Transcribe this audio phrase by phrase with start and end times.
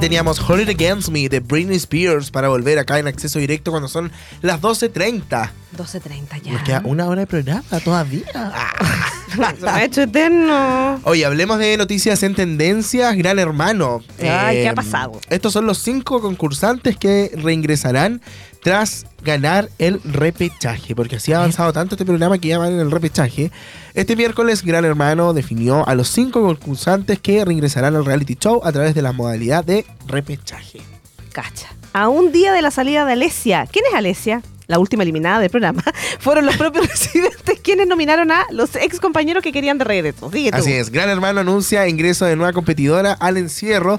[0.00, 3.70] Ahí teníamos Hold It Against Me de Britney Spears para volver acá en acceso directo
[3.70, 5.50] cuando son las 12.30.
[5.76, 6.52] 12.30 ya.
[6.52, 8.24] Nos queda una hora de programa todavía.
[9.30, 11.00] Se me ha hecho eterno.
[11.04, 13.16] Oye, hablemos de noticias en tendencias.
[13.16, 14.00] Gran Hermano.
[14.20, 15.20] Ay, ¿qué ha Eh, pasado?
[15.28, 18.20] Estos son los cinco concursantes que reingresarán
[18.62, 20.94] tras ganar el repechaje.
[20.94, 23.50] Porque así ha avanzado tanto este programa que ya van en el repechaje.
[23.94, 28.72] Este miércoles, Gran Hermano definió a los cinco concursantes que reingresarán al reality show a
[28.72, 30.80] través de la modalidad de repechaje.
[31.32, 31.68] Cacha.
[31.92, 33.66] A un día de la salida de Alesia.
[33.70, 34.42] ¿Quién es Alesia?
[34.70, 35.82] La última eliminada del programa.
[36.20, 40.30] Fueron los propios residentes quienes nominaron a los ex compañeros que querían de regreso.
[40.52, 43.98] Así es, Gran Hermano anuncia ingreso de nueva competidora al encierro.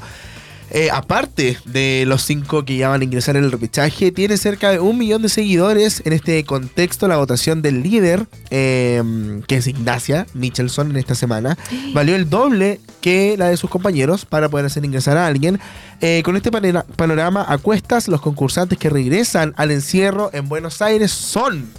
[0.74, 4.72] Eh, aparte de los cinco que ya van a ingresar en el repechaje, tiene cerca
[4.72, 6.02] de un millón de seguidores.
[6.06, 9.04] En este contexto, la votación del líder, eh,
[9.48, 11.58] que es Ignacia Michelson en esta semana,
[11.94, 15.60] valió el doble que la de sus compañeros para poder hacer ingresar a alguien.
[16.00, 20.82] Eh, con este panera- panorama a cuestas, los concursantes que regresan al encierro en Buenos
[20.82, 21.70] Aires son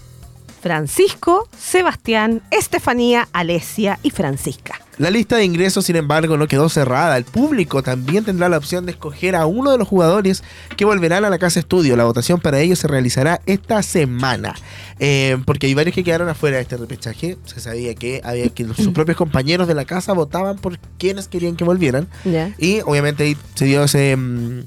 [0.63, 4.81] Francisco, Sebastián, Estefanía, Alesia y Francisca.
[4.99, 7.17] La lista de ingresos, sin embargo, no quedó cerrada.
[7.17, 10.45] El público también tendrá la opción de escoger a uno de los jugadores
[10.77, 11.97] que volverán a la casa estudio.
[11.97, 14.55] La votación para ellos se realizará esta semana.
[15.01, 17.37] Eh, porque hay varios que quedaron afuera de este repechaje.
[17.45, 21.57] Se sabía que había que sus propios compañeros de la casa votaban por quienes querían
[21.57, 22.07] que volvieran.
[22.59, 24.61] Y obviamente ahí se dio ese mm,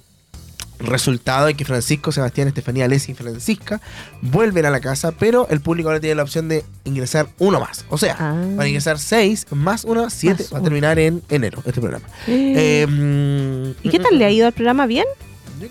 [0.80, 3.82] resultado de que Francisco, Sebastián, Estefanía, Alessia y Francisca
[4.22, 7.86] vuelven a la casa, pero el público ahora tiene la opción de ingresar uno más.
[7.90, 8.34] O sea, Ah.
[8.34, 10.44] van a ingresar seis más uno, siete.
[10.44, 12.06] Más va a terminar en enero este programa.
[12.28, 14.86] Eh, mm, ¿Y qué tal le ha ido al programa?
[14.86, 15.06] ¿Bien?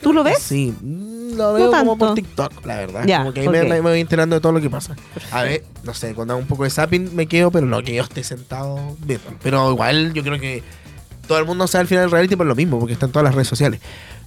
[0.02, 0.38] ¿Tú lo ves?
[0.38, 1.96] Sí, Mm, lo veo como tanto.
[2.06, 3.04] por TikTok, la verdad.
[3.06, 3.68] Ya, como que ahí me, ok.
[3.68, 4.96] me voy enterando de todo lo que pasa.
[5.30, 7.94] A ver, no sé, cuando hago un poco de zapping me quedo, pero no que
[7.94, 9.26] yo esté sentado viendo.
[9.42, 10.62] Pero igual yo creo que
[11.28, 13.34] todo el mundo sabe al final del reality por lo mismo, porque están todas las
[13.34, 13.80] redes sociales.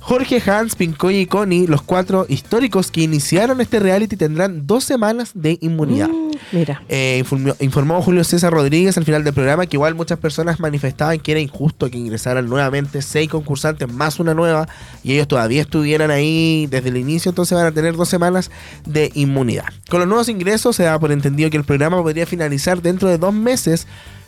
[0.07, 5.31] Jorge, Hans, Pincoy y Connie, los cuatro históricos que iniciaron este reality, tendrán dos semanas
[5.34, 6.07] de inmunidad.
[6.07, 6.81] Mm, mira.
[6.88, 11.19] Eh, informó, informó Julio César Rodríguez al final del programa que igual muchas personas manifestaban
[11.19, 14.69] que era injusto que ingresaran nuevamente seis concursantes más una nueva
[15.03, 18.50] y ellos todavía estuvieran ahí desde el inicio, entonces van a tener dos semanas
[18.85, 19.66] de inmunidad.
[19.90, 23.17] Con los nuevos ingresos se da por entendido que el programa podría finalizar dentro de
[23.17, 23.88] dos meses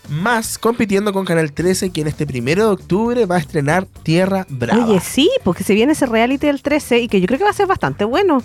[0.09, 4.45] más compitiendo con Canal 13 que en este primero de octubre va a estrenar Tierra
[4.49, 4.85] Brava.
[4.85, 7.51] Oye, sí, porque se viene ese reality del 13 y que yo creo que va
[7.51, 8.41] a ser bastante bueno.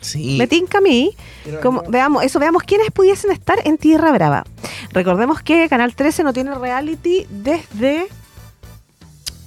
[0.00, 0.36] sí.
[0.38, 1.14] Me tinca a mí.
[1.62, 4.44] Como, veamos, eso, veamos quiénes pudiesen estar en Tierra Brava.
[4.92, 8.06] Recordemos que Canal 13 no tiene reality desde.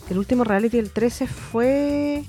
[0.09, 2.24] El último reality del 13 fue.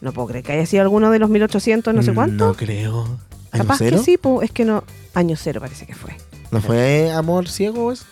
[0.00, 2.44] No puedo creer que haya sido alguno de los 1800, no sé cuánto.
[2.44, 3.04] Mm, No creo.
[3.50, 3.96] ¿Año Capaz cero?
[3.98, 4.84] que sí, po, es que no.
[5.14, 6.14] Año cero parece que fue.
[6.50, 8.04] ¿No fue Amor Ciego eso?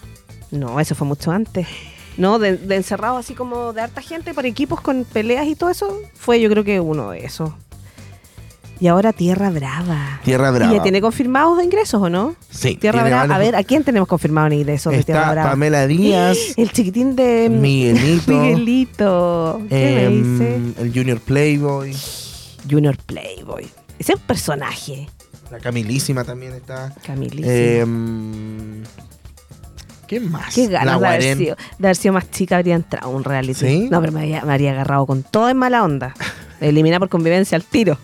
[0.51, 1.67] No, eso fue mucho antes.
[2.17, 5.71] No, de, de encerrado así como de harta gente por equipos con peleas y todo
[5.71, 7.51] eso, fue yo creo que uno de esos.
[8.79, 10.21] Y ahora Tierra Brava.
[10.23, 10.73] Tierra Brava.
[10.73, 12.37] ¿Y ya tiene confirmados ingresos o no?
[12.51, 12.77] Sí.
[12.77, 13.35] Tierra Brava.
[13.35, 15.51] A ver, ¿a quién tenemos confirmado en ingresos de Tierra Brava?
[15.51, 19.63] Pamela Díaz, El chiquitín de Miguelito, Miguelito.
[19.69, 20.83] ¿Qué em, me dice?
[20.83, 21.97] el Junior Playboy,
[22.71, 23.65] Junior Playboy.
[23.99, 25.09] Ese es un personaje.
[25.51, 26.95] la Camilísima también está.
[27.03, 27.51] Camilísimo.
[27.51, 28.83] Em,
[30.07, 30.55] ¿Qué más?
[30.55, 33.55] Qué ganas La de haber, sido, de haber sido más chica, habría entrado un reality.
[33.67, 33.89] ¿Sí?
[33.91, 36.15] No, pero me habría, me habría agarrado con todo en mala onda.
[36.61, 37.99] Elimina por convivencia al tiro.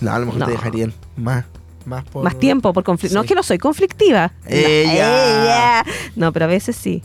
[0.00, 0.46] No, a lo mejor No.
[0.46, 1.44] te dejarían más,
[1.84, 2.24] más por...
[2.24, 3.14] Más tiempo por conflicto.
[3.16, 4.32] No es que no soy conflictiva.
[4.44, 5.82] No, Ella.
[5.82, 5.84] ella.
[6.16, 7.02] No, pero a veces sí.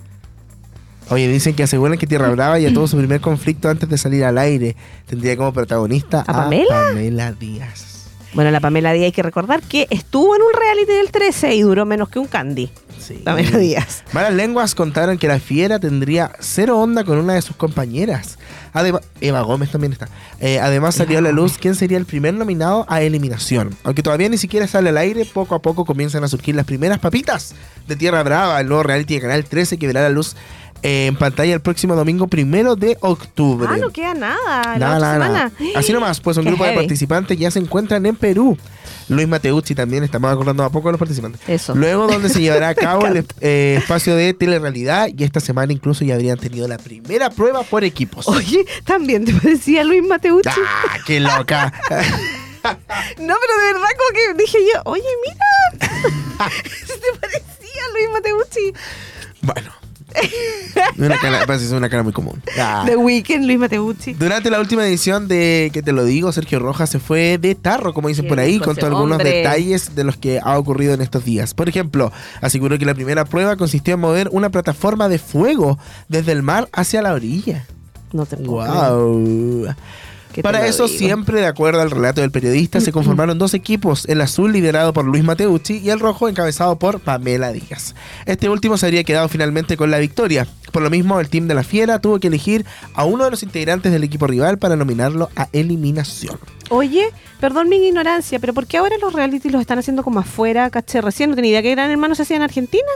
[1.09, 4.23] Oye, dicen que aseguran que Tierra Brava ya tuvo su primer conflicto antes de salir
[4.23, 4.75] al aire.
[5.05, 6.69] Tendría como protagonista ¿A Pamela?
[6.87, 8.09] Pamela Díaz.
[8.33, 11.61] Bueno, la Pamela Díaz hay que recordar que estuvo en un reality del 13 y
[11.61, 12.71] duró menos que un candy.
[13.03, 13.15] Sí.
[13.23, 14.03] Pamela Díaz.
[14.13, 18.37] Malas lenguas contaron que la fiera tendría cero onda con una de sus compañeras.
[18.73, 20.07] Además, Eva Gómez también está.
[20.39, 23.75] Eh, además salió a la luz quién sería el primer nominado a eliminación.
[23.83, 26.99] Aunque todavía ni siquiera sale al aire, poco a poco comienzan a surgir las primeras
[26.99, 27.53] papitas
[27.87, 30.35] de Tierra Brava, el nuevo reality de Canal 13 que verá la luz
[30.83, 33.67] eh, en pantalla el próximo domingo primero de octubre.
[33.69, 34.77] Ah, no queda nada.
[34.77, 35.51] Nada, nada.
[35.75, 38.57] Así nomás, pues un Qué grupo de participantes ya se encuentran en Perú.
[39.09, 41.41] Luis Mateucci también, estamos acordando a poco de los participantes.
[41.47, 41.75] Eso.
[41.75, 46.05] Luego donde se llevará a cabo el eh, espacio de telerrealidad y esta semana incluso
[46.05, 48.27] ya habrían tenido la primera prueba por equipos.
[48.27, 50.49] Oye, también te parecía Luis Mateucci.
[50.65, 51.73] ¡Ah, qué loca!
[52.63, 56.49] No, pero de verdad como que dije yo, oye, mira.
[56.87, 58.73] ¿Se te parecía Luis Mateucci?
[59.41, 59.82] bueno.
[60.97, 62.41] Una cara, ser una cara muy común.
[62.59, 62.83] Ah.
[62.85, 64.13] The Weeknd, Luis Mateucci.
[64.13, 67.93] Durante la última edición de Que te lo digo, Sergio Rojas se fue de tarro,
[67.93, 69.37] como dicen por ahí, contó algunos hombre.
[69.37, 71.53] detalles de los que ha ocurrido en estos días.
[71.53, 72.11] Por ejemplo,
[72.41, 75.77] aseguró que la primera prueba consistió en mover una plataforma de fuego
[76.07, 77.65] desde el mar hacia la orilla.
[78.11, 78.71] No te puedo.
[78.71, 79.65] Wow.
[79.65, 80.97] ¿Qué te Para eso, digo?
[80.97, 85.05] siempre de acuerdo al relato del periodista, se conformaron dos equipos, el azul liderado por
[85.05, 87.95] Luis Mateucci y el rojo encabezado por Pamela Díaz.
[88.25, 90.47] Este último se habría quedado finalmente con la victoria.
[90.71, 92.65] Por lo mismo, el team de la Fiera tuvo que elegir
[92.95, 96.39] a uno de los integrantes del equipo rival para nominarlo a eliminación.
[96.69, 100.69] Oye, perdón mi ignorancia, pero ¿por qué ahora los reality los están haciendo como afuera,
[100.71, 101.01] caché?
[101.01, 102.89] Recién no tenía idea que Gran Hermano se hacía en Argentina.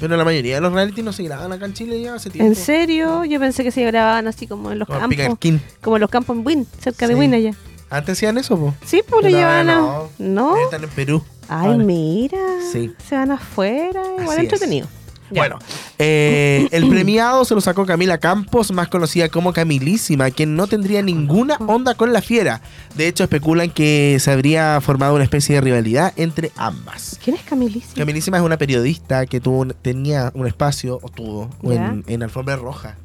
[0.00, 2.48] Pero la mayoría de los reality no se graban acá en Chile ya hace tiempo.
[2.48, 3.24] ¿En serio?
[3.24, 5.38] Yo pensé que se grababan así como en los Como campos.
[5.80, 7.20] Como en los campos en Win, cerca de Sí.
[7.20, 7.54] Win allá.
[7.90, 8.74] Antes hacían eso, po.
[8.84, 9.64] Sí, pues lo ahora a...
[9.64, 10.08] no.
[10.18, 10.56] ¿No?
[10.58, 11.22] Están en Perú.
[11.48, 11.78] Ay, Ahora.
[11.84, 12.38] mira.
[12.72, 12.92] Sí.
[13.08, 14.02] Se van afuera.
[14.20, 14.88] Igual Así es.
[15.30, 15.42] Ya.
[15.42, 15.58] Bueno,
[15.98, 21.02] eh, el premiado se lo sacó Camila Campos, más conocida como Camilísima, quien no tendría
[21.02, 22.62] ninguna onda con la fiera.
[22.94, 27.18] De hecho, especulan que se habría formado una especie de rivalidad entre ambas.
[27.22, 27.94] ¿Quién es Camilísima?
[27.94, 32.96] Camilísima es una periodista que tuvo tenía un espacio, o tuvo, en, en Alfombra Roja.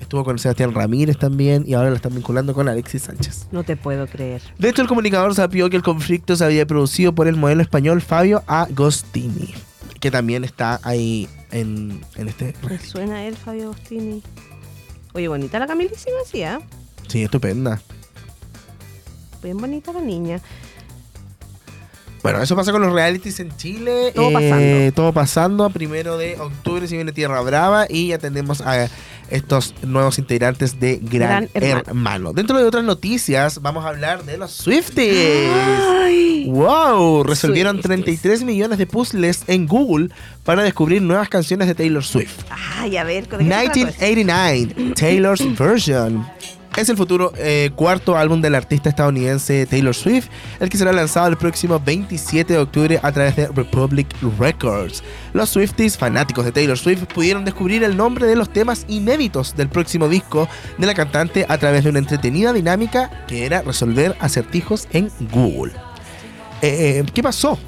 [0.00, 3.48] Estuvo con Sebastián Ramírez también y ahora la están vinculando con Alexis Sánchez.
[3.52, 4.40] No te puedo creer.
[4.58, 8.00] De hecho, el comunicador sabió que el conflicto se había producido por el modelo español
[8.00, 9.54] Fabio Agostini,
[10.00, 14.22] que también está ahí en, en este Me suena él, Fabio Agostini.
[15.12, 16.60] Oye, bonita la Camilísima, sí, ¿ah?
[17.08, 17.80] Sí, estupenda.
[19.42, 20.40] Bien bonita la niña.
[22.22, 24.12] Bueno, eso pasa con los realities en Chile.
[24.14, 24.92] Todo Eh, pasando.
[24.94, 25.70] Todo pasando.
[25.70, 28.88] Primero de octubre se viene Tierra Brava y ya tenemos a
[29.30, 31.82] estos nuevos integrantes de Gran, Gran Hermano.
[31.86, 32.32] Hermano.
[32.32, 35.48] Dentro de otras noticias, vamos a hablar de los Swifties.
[36.02, 36.46] Ay.
[36.50, 37.22] ¡Wow!
[37.22, 38.04] Resolvieron Swifties.
[38.20, 40.08] 33 millones de puzzles en Google
[40.44, 42.40] para descubrir nuevas canciones de Taylor Swift.
[42.78, 43.98] Ay, a ver, ¿de qué se trata eso?
[44.76, 46.26] 1989, Taylor's Version.
[46.76, 50.28] Es el futuro eh, cuarto álbum del artista estadounidense Taylor Swift,
[50.60, 54.06] el que será lanzado el próximo 27 de octubre a través de Republic
[54.38, 55.02] Records.
[55.32, 59.68] Los Swifties, fanáticos de Taylor Swift, pudieron descubrir el nombre de los temas inéditos del
[59.68, 64.86] próximo disco de la cantante a través de una entretenida dinámica que era resolver acertijos
[64.92, 65.72] en Google.
[66.62, 67.58] Eh, ¿Qué pasó?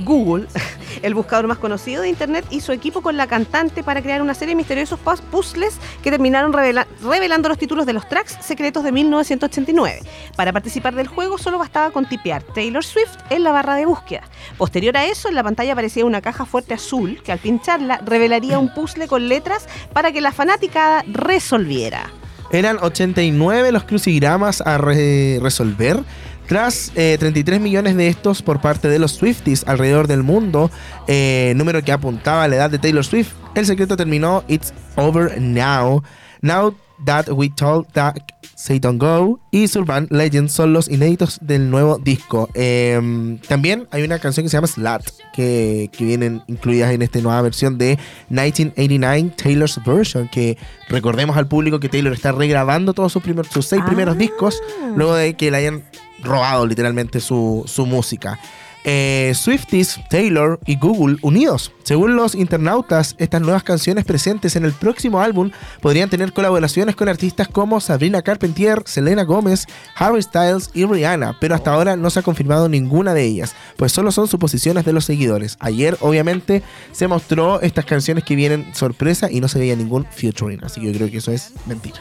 [0.00, 0.46] Google,
[1.02, 4.34] el buscador más conocido de Internet, y su equipo con la cantante para crear una
[4.34, 8.84] serie de misteriosos puz- puzzles que terminaron revela- revelando los títulos de los tracks secretos
[8.84, 10.00] de 1989.
[10.36, 14.22] Para participar del juego solo bastaba con tipear Taylor Swift en la barra de búsqueda.
[14.56, 18.58] Posterior a eso, en la pantalla aparecía una caja fuerte azul que al pincharla revelaría
[18.58, 22.10] un puzzle con letras para que la fanaticada resolviera.
[22.52, 26.00] Eran 89 los crucigramas a re- resolver.
[26.46, 30.70] Tras eh, 33 millones de estos por parte de los Swifties alrededor del mundo,
[31.06, 35.38] eh, número que apuntaba a la edad de Taylor Swift, el secreto terminó It's Over
[35.38, 36.02] Now.
[36.40, 36.74] Now
[37.04, 38.14] That We Told That
[38.54, 42.48] Say Don't Go y Surban Legends son los inéditos del nuevo disco.
[42.54, 47.20] Eh, también hay una canción que se llama Slut, que, que vienen incluidas en esta
[47.20, 47.98] nueva versión de
[48.30, 50.58] 1989 Taylor's Version, que
[50.88, 53.86] recordemos al público que Taylor está regrabando todos sus, primeros, sus seis Ah.
[53.86, 54.60] primeros discos
[54.96, 55.84] luego de que le hayan
[56.22, 58.38] robado literalmente su, su música.
[58.84, 61.72] Eh, Swifties, Taylor y Google unidos.
[61.82, 67.08] Según los internautas, estas nuevas canciones presentes en el próximo álbum podrían tener colaboraciones con
[67.08, 69.66] artistas como Sabrina Carpentier, Selena Gómez,
[69.96, 73.92] Harry Styles y Rihanna, pero hasta ahora no se ha confirmado ninguna de ellas, pues
[73.92, 75.56] solo son suposiciones de los seguidores.
[75.60, 80.62] Ayer, obviamente, se mostró estas canciones que vienen sorpresa y no se veía ningún featuring,
[80.64, 81.98] así que yo creo que eso es mentira.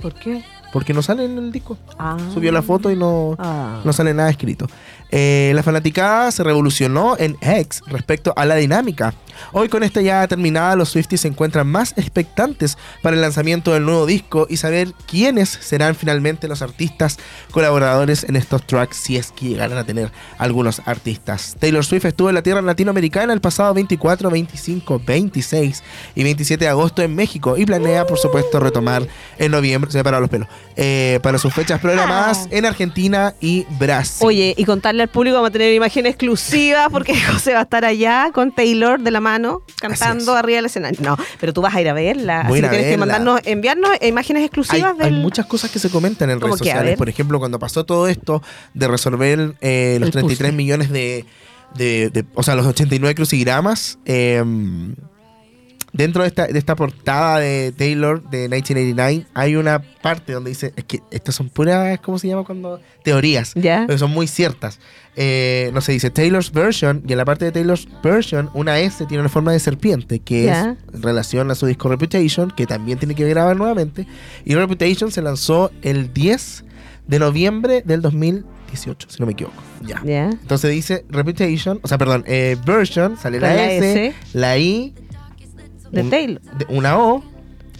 [0.00, 0.44] ¿Por qué?
[0.72, 1.78] Porque no sale en el disco.
[1.98, 2.18] Ah.
[2.34, 3.80] Subió la foto y no, Ah.
[3.84, 4.66] no sale nada escrito.
[5.10, 9.14] Eh, la fanaticada se revolucionó en X respecto a la dinámica.
[9.52, 13.84] Hoy con esta ya terminada, los Swifties se encuentran más expectantes para el lanzamiento del
[13.84, 17.18] nuevo disco y saber quiénes serán finalmente los artistas
[17.50, 21.56] colaboradores en estos tracks si es que llegaran a tener algunos artistas.
[21.58, 25.82] Taylor Swift estuvo en la tierra latinoamericana el pasado 24, 25, 26
[26.14, 29.06] y 27 de agosto en México y planea por supuesto retomar
[29.38, 34.26] en noviembre, se me los pelos, eh, para sus fechas programadas en Argentina y Brasil.
[34.26, 37.84] Oye, y contarle al público, vamos a tener imagen exclusiva porque José va a estar
[37.84, 40.98] allá con Taylor de la mano cantando arriba del escenario.
[41.02, 42.44] No, pero tú vas a ir a verla.
[42.48, 45.20] Voy así que tienes que mandarnos, enviarnos imágenes hay, exclusivas hay del.
[45.20, 46.96] muchas cosas que se comentan en ¿Cómo redes sociales.
[46.98, 48.42] Por ejemplo, cuando pasó todo esto
[48.74, 50.52] de resolver eh, los El 33 puzzle.
[50.52, 51.24] millones de,
[51.74, 53.98] de- de- O sea, los 89 crucigramas.
[54.04, 54.42] eh,
[55.92, 60.72] dentro de esta, de esta portada de Taylor de 1989 hay una parte donde dice.
[60.76, 61.98] Es que estas son puras.
[62.00, 62.80] ¿Cómo se llama cuando?
[63.02, 63.52] Teorías.
[63.54, 63.84] ¿Ya?
[63.86, 64.78] Pero son muy ciertas.
[65.16, 69.04] Eh, no sé, dice Taylor's Version, y en la parte de Taylor's Version, una S
[69.06, 70.76] tiene una forma de serpiente, que Ya.
[70.88, 74.06] es en relación a su disco Reputation, que también tiene que grabar nuevamente.
[74.44, 76.64] Y Reputation se lanzó el 10
[77.08, 79.60] de noviembre del 2018, si no me equivoco.
[79.84, 80.00] Ya.
[80.04, 80.26] ¿Ya?
[80.30, 84.14] Entonces dice Reputation, o sea, perdón, eh, Version, sale la, la S, S.
[84.34, 84.94] la I,
[85.92, 86.40] De un- Taylor.
[86.42, 87.22] de- una O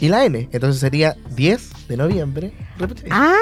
[0.00, 0.48] y la N.
[0.52, 2.52] Entonces sería 10 de noviembre.
[2.78, 3.10] Reputation.
[3.12, 3.34] Ah.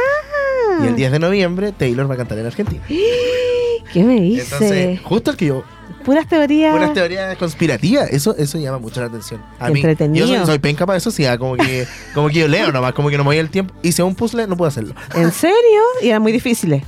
[0.83, 2.83] Y el 10 de noviembre Taylor va a cantar en Argentina.
[3.93, 4.43] ¿Qué me dice?
[4.43, 5.65] Entonces, justo el que yo.
[6.05, 6.75] Puras teorías.
[6.75, 9.43] Unas teorías conspirativas, eso, eso llama mucho la atención.
[9.59, 10.25] A mí, entretenido.
[10.27, 12.93] yo soy, soy penca para eso, sí, ah, como que, como que yo leo nomás,
[12.93, 13.75] como que no me voy el tiempo.
[13.83, 14.95] Hice un puzzle, no puedo hacerlo.
[15.17, 15.57] ¿En serio?
[16.03, 16.83] Y eran muy difíciles.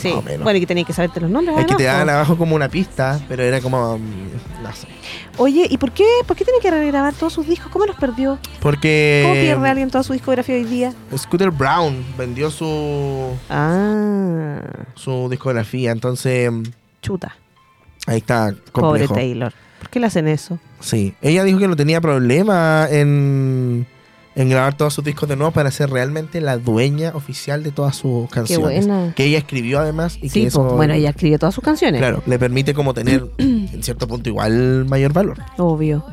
[0.00, 0.08] Sí.
[0.08, 0.42] más o menos.
[0.44, 1.56] Bueno, y que tenías que saberte los nombres.
[1.58, 3.98] Es que te daban abajo como una pista, pero era como.
[3.98, 4.86] mm, No sé.
[5.38, 7.70] Oye, ¿y por qué, por qué tiene que regrabar todos sus discos?
[7.72, 8.38] ¿Cómo los perdió?
[8.60, 9.22] Porque.
[9.24, 10.92] ¿Cómo pierde alguien toda su discografía hoy día?
[11.16, 14.60] Scooter Brown vendió su, Ah,
[14.94, 16.50] su discografía, entonces.
[16.50, 16.62] mm,
[17.02, 17.36] chuta.
[18.06, 19.14] Ahí está, Pobre complejo.
[19.14, 19.52] Taylor.
[19.78, 20.58] ¿Por qué le hacen eso?
[20.80, 21.14] Sí.
[21.22, 23.86] Ella dijo que no tenía problema en,
[24.36, 27.96] en grabar todos sus discos de nuevo para ser realmente la dueña oficial de todas
[27.96, 28.86] sus Qué canciones.
[28.86, 29.12] buena.
[29.14, 30.66] Que ella escribió además y Sí, que eso.
[30.68, 30.76] po.
[30.76, 32.00] bueno, ella escribió todas sus canciones.
[32.00, 35.38] Claro, le permite como tener en cierto punto igual mayor valor.
[35.58, 36.04] Obvio.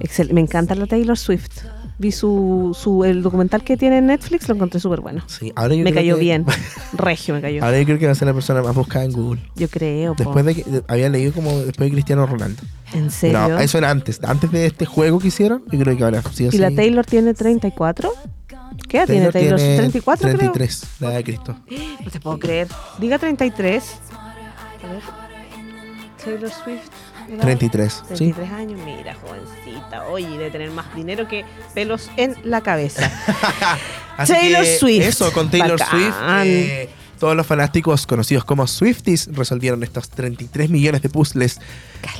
[0.00, 1.62] Excel- Me encanta la Taylor Swift.
[2.02, 5.22] Vi su, su el documental que tiene en Netflix, lo encontré súper bueno.
[5.28, 6.44] Sí, ahora yo Me creo cayó que- bien.
[6.94, 7.62] Regio me cayó.
[7.64, 9.40] Ahora yo creo que va a ser la persona más buscada en Google.
[9.54, 10.14] Yo creo.
[10.16, 10.24] po.
[10.24, 12.60] Después de que había leído como después de Cristiano Ronaldo.
[12.92, 13.48] ¿En serio?
[13.48, 14.18] No, eso era antes.
[14.24, 16.72] Antes de este juego que hicieron, yo creo que ahora sí ¿Y la.
[16.72, 18.12] Taylor tiene 34?
[18.88, 19.58] ¿Qué edad tiene Taylor?
[19.60, 20.38] tiene 34 creo.
[20.38, 21.56] 33, la edad de Cristo.
[22.04, 22.66] No te puedo creer.
[22.98, 23.84] Diga 33.
[24.82, 25.02] A ver.
[26.24, 26.90] Taylor Swift.
[27.28, 27.42] Edad.
[27.42, 28.32] 33, sí.
[28.32, 30.04] 33 años, mira, jovencita.
[30.08, 33.10] Oye, debe tener más dinero que pelos en la cabeza.
[34.26, 35.02] Taylor Swift.
[35.04, 36.00] Eso, con Taylor Bacán.
[36.00, 36.16] Swift.
[36.46, 41.60] eh, todos los fanáticos conocidos como Swifties resolvieron estos 33 millones de puzzles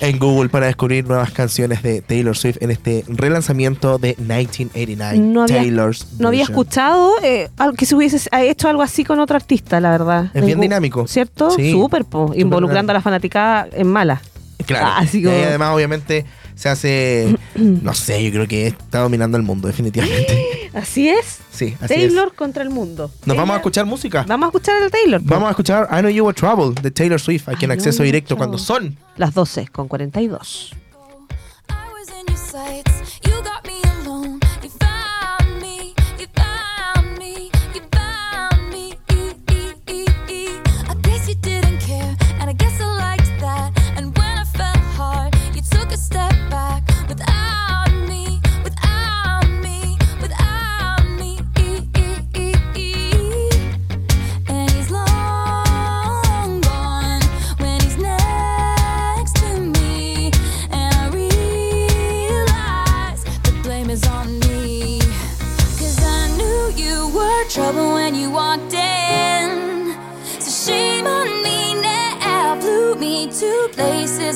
[0.01, 5.19] en Google para descubrir nuevas canciones de Taylor Swift en este relanzamiento de 1989.
[5.19, 9.35] No había- Taylor's No había escuchado eh, que se hubiese hecho algo así con otro
[9.35, 10.31] artista, la verdad.
[10.35, 11.09] Es bien dinámico.
[11.09, 11.51] ¿Cierto?
[11.51, 11.73] Sí.
[11.73, 14.23] Súper, po, involucrando a la fanaticada en mala.
[14.67, 15.07] Claro.
[15.13, 17.37] Y además, obviamente, se hace.
[17.55, 20.71] no sé, yo creo que está dominando el mundo, definitivamente.
[20.75, 21.41] Así es.
[21.51, 23.11] Sí, así Taylor contra el mundo.
[23.27, 24.25] Nos vamos a escuchar música.
[24.27, 25.21] Vamos a escuchar al Taylor.
[25.21, 25.29] po.
[25.29, 28.03] Vamos a escuchar I Know You Were Trouble de Taylor Swift aquí I en acceso
[28.03, 30.73] directo cuando son Las 12 con 42.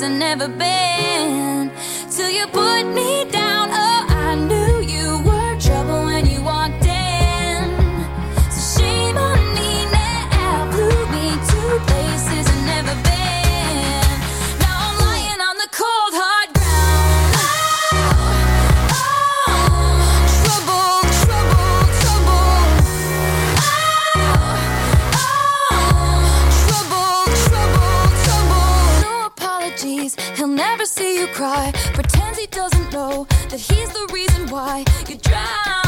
[0.07, 1.73] I've never been.
[2.13, 3.26] Till you put me
[31.37, 31.71] cry.
[31.93, 35.86] Pretends he doesn't know that he's the reason why you're drowning.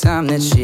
[0.00, 0.61] Time that she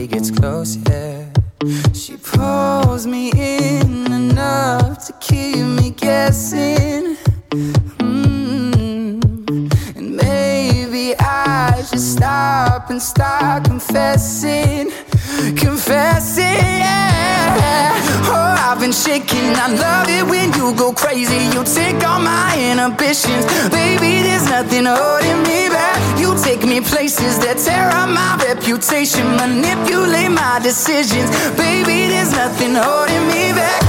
[28.68, 32.08] reputation, manipulate my decisions, baby.
[32.08, 33.82] There's nothing holding me back.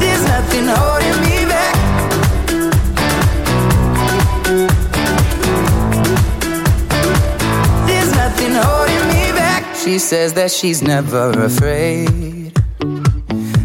[0.00, 1.76] There's nothing holding me back.
[7.86, 9.76] There's nothing holding me back.
[9.76, 12.52] She says that she's never afraid.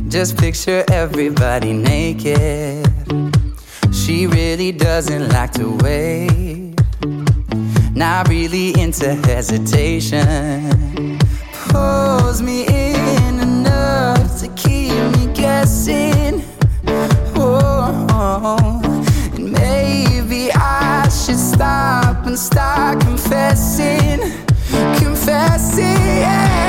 [0.07, 2.88] Just picture everybody naked.
[4.09, 6.73] She really doesn't like to wait.
[7.93, 11.19] Not really into hesitation.
[11.69, 16.43] Pulls me in enough to keep me guessing.
[17.35, 18.81] Oh,
[19.35, 24.21] and maybe I should stop and start confessing,
[24.97, 25.85] confessing.
[25.85, 26.68] Yeah.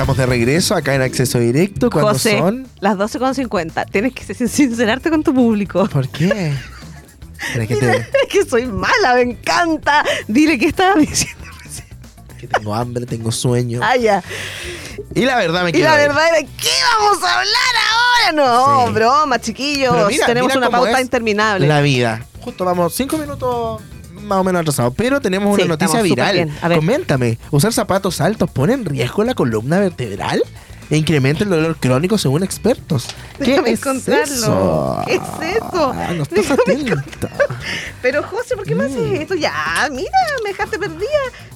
[0.00, 1.90] Estamos de regreso acá en Acceso Directo.
[1.90, 2.66] cuando José, son?
[2.80, 3.84] las 12.50.
[3.90, 5.86] Tienes que sin- sincerarte con tu público.
[5.88, 6.54] ¿Por qué?
[7.54, 10.02] Que, te- Es que soy mala, me encanta.
[10.28, 11.44] Dile qué estabas diciendo
[12.38, 13.80] que tengo hambre, tengo sueño.
[13.82, 14.22] Ah, ya.
[15.14, 18.32] Y la verdad me Y quiero la verdad era, ¿qué vamos a hablar ahora?
[18.32, 18.92] No, Sí.
[18.94, 20.08] broma, chiquillos.
[20.08, 21.66] Mira, Tenemos mira una pauta interminable.
[21.66, 22.24] La vida.
[22.40, 23.82] Justo vamos cinco minutos
[24.22, 24.94] más o menos atrasados.
[24.96, 26.50] Pero tenemos Sí, una noticia viral.
[26.74, 30.42] Coméntame, ¿usar zapatos altos pone en riesgo la columna vertebral?
[30.90, 33.06] E incrementa el dolor crónico según expertos.
[33.38, 34.24] ¿Qué Déjame es encontrarlo.
[34.34, 35.02] eso?
[35.06, 35.92] ¿Qué es eso?
[35.94, 37.04] Ah, no estás atenta.
[38.02, 39.36] Pero José, ¿por qué me haces esto?
[39.36, 40.10] Ya, mira,
[40.42, 41.06] me dejaste perdida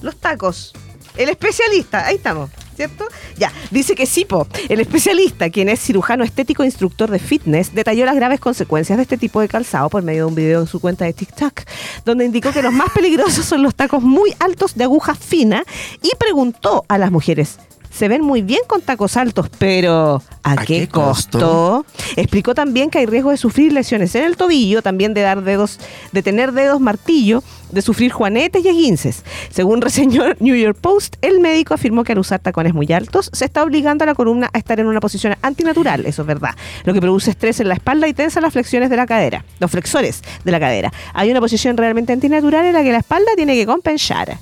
[0.01, 0.73] los tacos.
[1.17, 3.05] El especialista, ahí estamos, ¿cierto?
[3.37, 8.05] Ya, dice que Sipo, el especialista, quien es cirujano estético e instructor de fitness, detalló
[8.05, 10.79] las graves consecuencias de este tipo de calzado por medio de un video en su
[10.79, 11.61] cuenta de TikTok,
[12.05, 15.63] donde indicó que los más peligrosos son los tacos muy altos de aguja fina
[16.01, 17.57] y preguntó a las mujeres.
[17.95, 21.39] Se ven muy bien con tacos altos, pero ¿a, ¿A qué, qué costo?
[21.39, 21.85] costo?
[22.17, 25.79] Explicó también que hay riesgo de sufrir lesiones en el tobillo, también de dar dedos,
[26.11, 29.23] de tener dedos martillo, de sufrir juanetes y esguinces.
[29.49, 33.45] Según reseñó New York Post, el médico afirmó que al usar tacones muy altos se
[33.45, 36.53] está obligando a la columna a estar en una posición antinatural, eso es verdad,
[36.83, 39.71] lo que produce estrés en la espalda y tensa las flexiones de la cadera, los
[39.71, 40.91] flexores de la cadera.
[41.13, 44.37] Hay una posición realmente antinatural en la que la espalda tiene que compensar.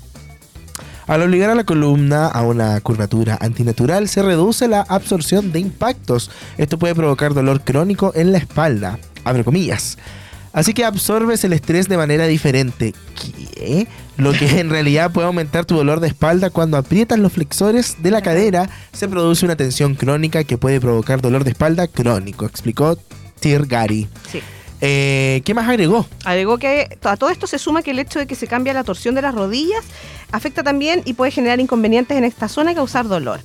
[1.08, 6.32] Al obligar a la columna a una curvatura antinatural, se reduce la absorción de impactos.
[6.58, 9.00] Esto puede provocar dolor crónico en la espalda.
[9.24, 9.98] Abre comillas.
[10.54, 12.94] Así que absorbes el estrés de manera diferente.
[13.56, 13.88] ¿Qué?
[14.18, 18.12] Lo que en realidad puede aumentar tu dolor de espalda cuando aprietas los flexores de
[18.12, 22.98] la cadera, se produce una tensión crónica que puede provocar dolor de espalda crónico, explicó
[23.40, 24.08] Tirgari.
[24.32, 24.42] Sí.
[24.86, 26.06] Eh, ¿Qué más agregó?
[26.26, 28.84] Agregó que a todo esto se suma que el hecho de que se cambia la
[28.84, 29.86] torsión de las rodillas
[30.34, 33.40] afecta también y puede generar inconvenientes en esta zona y causar dolor.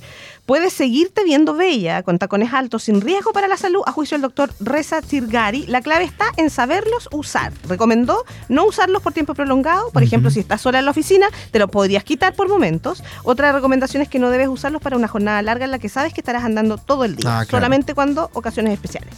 [0.45, 4.23] Puedes seguirte viendo bella con tacones altos sin riesgo para la salud, a juicio del
[4.23, 5.65] doctor Reza Tirgari.
[5.67, 7.53] La clave está en saberlos usar.
[7.69, 9.91] Recomendó no usarlos por tiempo prolongado.
[9.91, 13.01] Por ejemplo, si estás sola en la oficina, te lo podrías quitar por momentos.
[13.23, 16.13] Otra recomendación es que no debes usarlos para una jornada larga en la que sabes
[16.13, 17.29] que estarás andando todo el día.
[17.29, 17.61] Ah, claro.
[17.61, 19.13] Solamente cuando ocasiones especiales.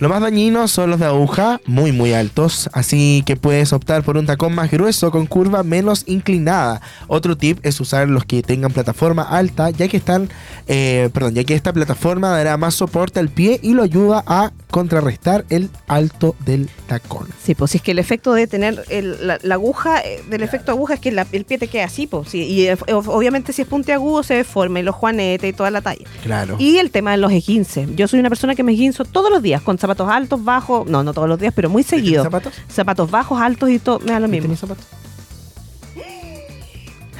[0.00, 4.16] Lo más dañino son los de aguja, muy muy altos, así que puedes optar por
[4.16, 6.80] un tacón más grueso con curva menos inclinada.
[7.08, 10.28] Otro tip es usar los que tengan plataforma alta, ya que están,
[10.68, 14.52] eh, perdón, ya que esta plataforma dará más soporte al pie y lo ayuda a
[14.70, 17.26] contrarrestar el alto del tacón.
[17.42, 20.42] Sí, pues si es que el efecto de tener el- la, la aguja, eh, del
[20.44, 22.28] efecto aguja es que la- el pie te queda así, pues.
[22.28, 25.80] sí, y eh, obviamente si es puntiagudo se deforma y los juanetes y toda la
[25.80, 26.04] talla.
[26.22, 26.54] Claro.
[26.60, 27.88] Y el tema de los esguinces.
[27.96, 31.02] Yo soy una persona que me esguinzo todos los días, con zapatos altos, bajos, no,
[31.02, 32.22] no todos los días, pero muy seguido.
[32.22, 32.54] zapatos?
[32.68, 34.42] Zapatos bajos, altos y todo, me da lo mismo.
[34.42, 34.84] ¿Tienes zapatos?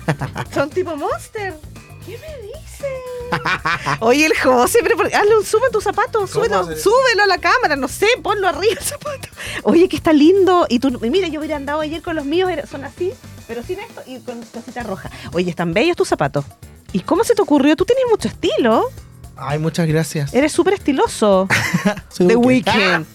[0.54, 1.54] Son tipo monster.
[2.04, 2.58] ¿Qué me dices?
[4.00, 7.88] Oye, el José, pero hazle un zoom a tu zapato, súbelo, a la cámara, no
[7.88, 9.28] sé, ponlo arriba el zapato.
[9.64, 10.66] Oye, que está lindo.
[10.68, 13.12] Y tú, y mira, yo hubiera andado ayer con los míos, son así,
[13.46, 15.10] pero sin esto y con cosita roja.
[15.32, 16.44] Oye, están bellos tus zapatos.
[16.92, 17.76] ¿Y cómo se te ocurrió?
[17.76, 18.88] Tú tienes mucho estilo.
[19.40, 20.34] Ay, muchas gracias.
[20.34, 21.46] Eres súper estiloso.
[22.16, 23.06] The Weeknd.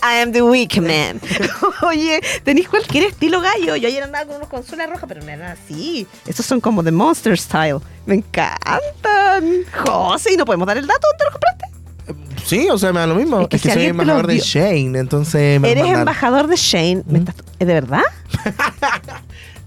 [0.00, 1.20] I am the Weeknd man.
[1.82, 3.74] Oye, tenéis cualquier estilo gallo.
[3.74, 6.06] Yo ayer andaba con unos consolas rojas, pero no eran así.
[6.26, 7.78] Estos son como de Monster Style.
[8.06, 9.64] Me encantan.
[9.84, 11.00] José, ¿y no podemos dar el dato?
[11.10, 11.64] ¿Dónde los compraste?
[12.46, 13.40] Sí, o sea, me da lo mismo.
[13.40, 14.38] Es Es que si soy embajador de.
[14.38, 17.02] Shane, entonces me Eres embajador de Shane.
[17.06, 18.02] ¿Me estás- ¿Es de verdad?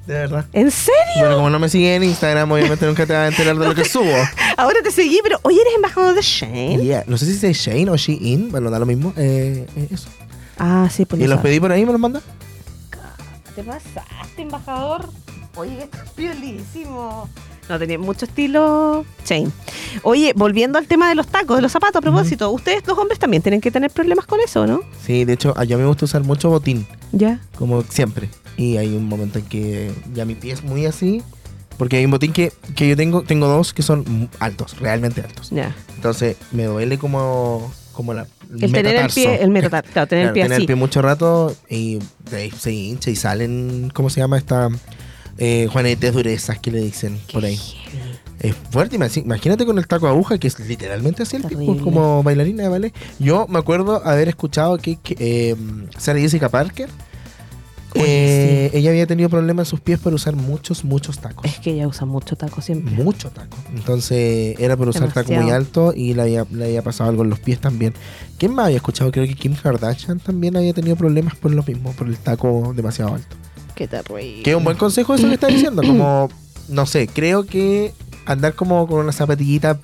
[0.08, 0.46] De verdad.
[0.54, 0.96] ¿En serio?
[1.20, 3.76] Bueno, como no me sigue en Instagram, obviamente nunca te vas a enterar de lo
[3.76, 4.12] que subo.
[4.58, 6.84] Ahora te seguí, pero hoy eres embajador de Shane.
[6.84, 7.04] Yeah.
[7.08, 9.14] No sé si es Shane o Shein, bueno, da lo mismo.
[9.16, 10.10] Eh, eh, eso.
[10.58, 12.22] Ah, sí, pues ¿Y lo los pedí por ahí me los manda?
[13.56, 15.10] ¿Te pasaste, embajador?
[15.56, 17.30] Oye, estás piolísimo.
[17.70, 19.52] No, tenía mucho estilo Chain.
[20.04, 23.20] Oye, volviendo al tema de los tacos, de los zapatos, a propósito, ustedes los hombres
[23.20, 24.82] también tienen que tener problemas con eso, ¿no?
[25.06, 27.40] Sí, de hecho, a mí me gusta usar mucho botín, Ya.
[27.58, 28.30] como siempre.
[28.62, 31.24] Y hay un momento en que ya mi pie es muy así,
[31.78, 35.50] porque hay un botín que, que yo tengo, tengo dos que son altos, realmente altos.
[35.50, 35.76] Ya.
[35.96, 38.28] Entonces me duele como, como la,
[38.60, 40.62] El tener el pie, el metatar, claro, tener el Claro, pie tener así.
[40.62, 41.98] el pie mucho rato y
[42.32, 44.70] ahí se hincha y salen, ¿cómo se llama esta?
[45.40, 47.58] Eh, juanetes durezas que le dicen por ahí.
[48.42, 52.22] Es fuerte, imagínate con el taco de aguja, que es literalmente así el tipo, como
[52.22, 52.94] bailarina de ballet.
[53.18, 55.56] Yo me acuerdo haber escuchado que, que, eh,
[55.98, 56.90] Sarah Jessica Parker,
[57.96, 58.06] Oye,
[58.68, 61.46] eh, ella había tenido problemas en sus pies por usar muchos, muchos tacos.
[61.46, 62.94] Es que ella usa mucho taco siempre.
[62.94, 63.58] Mucho taco.
[63.76, 65.60] Entonces era por usar taco muy Demasiado.
[65.60, 67.94] alto y le había, le había pasado algo en los pies también.
[68.38, 69.12] ¿Quién más había escuchado?
[69.12, 73.16] Creo que Kim Kardashian también había tenido problemas por lo mismo, por el taco demasiado
[73.16, 73.36] alto.
[73.76, 74.44] Qué terrible.
[74.44, 75.82] Que es un buen consejo eso que está diciendo.
[75.82, 76.30] Como,
[76.70, 77.94] no sé, creo que
[78.26, 79.80] andar como con una zapatillita,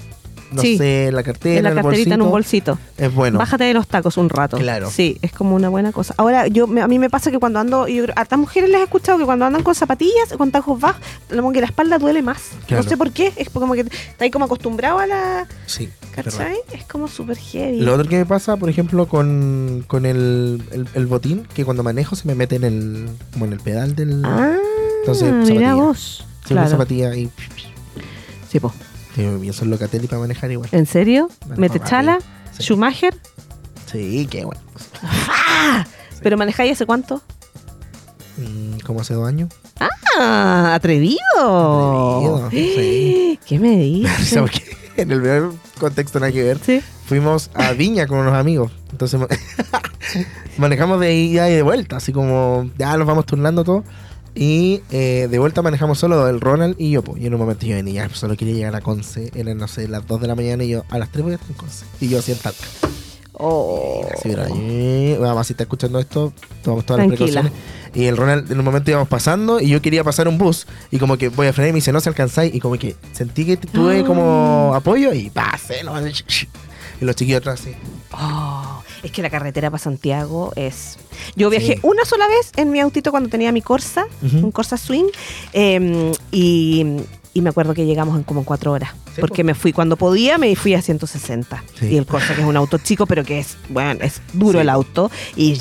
[0.51, 0.77] no Sí.
[0.77, 3.37] sé, la cartera, en la el carterita en un bolsito, es bueno.
[3.39, 4.57] Bájate de los tacos un rato.
[4.57, 4.89] Claro.
[4.89, 6.13] Sí, es como una buena cosa.
[6.17, 8.83] Ahora, yo a mí me pasa que cuando ando, yo a estas mujeres les he
[8.83, 11.01] escuchado que cuando andan con zapatillas, con tacos bajos,
[11.35, 12.41] como que la espalda duele más.
[12.67, 12.83] Claro.
[12.83, 15.47] No sé por qué, es como que está ahí como acostumbrado a la.
[15.65, 15.89] Sí.
[16.15, 16.55] ¿Cachai?
[16.71, 17.79] Es como súper heavy.
[17.81, 21.83] Lo otro que me pasa, por ejemplo, con, con el, el, el botín, que cuando
[21.83, 24.23] manejo se me mete en el, como en el pedal del...
[24.25, 24.55] ah,
[25.01, 25.73] Entonces, mira zapatilla.
[25.75, 26.25] vos.
[26.47, 26.69] Sí, una Claro.
[26.69, 27.29] zapatilla y...
[28.49, 28.73] Sí, po.
[29.17, 30.69] Yo soy locatelli para manejar igual.
[30.71, 31.29] ¿En serio?
[31.47, 32.19] Bueno, ¿Mete papá, chala?
[32.55, 32.63] sí.
[32.63, 33.15] ¿Schumacher?
[33.91, 34.61] Sí, qué bueno.
[35.03, 35.85] ¡Ah!
[36.21, 37.21] ¿Pero manejáis hace cuánto?
[38.37, 39.49] Mm, como hace dos años.
[40.19, 40.73] ¡Ah!
[40.75, 41.17] ¡Atrevido!
[42.45, 43.39] Atrevido, sí.
[43.45, 44.33] ¿Qué me dices?
[44.97, 45.43] En el primer
[45.79, 46.59] contexto nada que ver.
[46.63, 46.81] Sí.
[47.05, 48.71] Fuimos a Viña con unos amigos.
[48.91, 49.27] Entonces ma-
[50.57, 51.97] manejamos de ida y de vuelta.
[51.97, 53.83] Así como ya nos vamos turnando todo.
[54.39, 57.01] Y eh, de vuelta manejamos solo el Ronald y yo.
[57.03, 57.17] po.
[57.17, 59.31] Y en un momento yo venía, solo quería llegar a Conce.
[59.33, 61.35] Eran, no sé, las 2 de la mañana y yo a las 3 voy a
[61.35, 61.85] estar en Conce.
[61.99, 62.65] Y yo así en Talca.
[63.33, 64.05] Oh.
[64.13, 64.47] Así, mira,
[65.19, 67.41] mamá, si está escuchando esto, tomamos todas las Tranquila.
[67.41, 67.75] precauciones.
[67.95, 70.67] Y el Ronald en un momento íbamos pasando y yo quería pasar un bus.
[70.91, 72.53] Y como que voy a frenar y me dice, no se alcanzáis.
[72.53, 74.05] Y como que sentí que tuve Ah.
[74.05, 75.83] como apoyo y pasé.
[75.83, 75.93] ¿no?
[77.01, 77.73] Y los chiquillos atrás así.
[78.11, 80.97] Oh, es que la carretera para Santiago es.
[81.35, 81.79] Yo viajé Sí.
[81.83, 85.05] una sola vez en mi autito cuando tenía mi Corsa, un Corsa Swing,
[85.53, 86.85] eh, y,
[87.33, 88.91] y me acuerdo que llegamos en como cuatro horas.
[89.13, 89.47] Sí, porque po.
[89.47, 91.63] me fui cuando podía, me fui a 160.
[91.79, 91.87] Sí.
[91.87, 94.61] Y el Corsa, que es un auto chico, pero que es, bueno, es duro Sí.
[94.63, 95.11] el auto.
[95.35, 95.59] Y,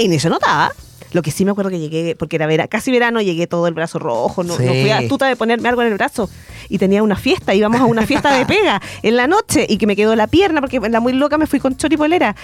[0.00, 0.72] y ni se notaba.
[1.16, 3.72] Lo que sí me acuerdo que llegué, porque era vera- casi verano, llegué todo el
[3.72, 4.82] brazo rojo, no, no Sí.
[4.82, 6.28] fui astuta de ponerme algo en el brazo.
[6.68, 9.86] Y tenía una fiesta, íbamos a una fiesta de pega en la noche y que
[9.86, 12.36] me quedó la pierna, porque la muy loca me fui con choripolera.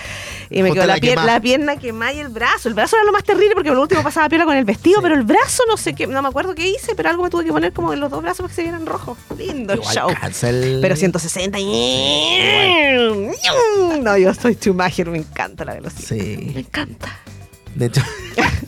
[0.48, 2.68] Y me quedó la la, pier- la pierna quemada y el brazo.
[2.68, 5.02] El brazo era lo más terrible porque por lo último pasaba piola con el vestido,
[5.02, 7.44] pero el brazo no sé qué, no me acuerdo qué hice, pero algo me tuve
[7.44, 9.18] que poner como en los dos brazos para que se vieran rojos.
[9.36, 10.08] Lindo el Igual show.
[10.80, 12.38] Pero 160 y...
[14.00, 16.08] No, yo soy Schumacher, me encanta la velocidad.
[16.16, 16.52] Me Sí.
[16.56, 17.18] encanta.
[17.74, 18.02] De hecho,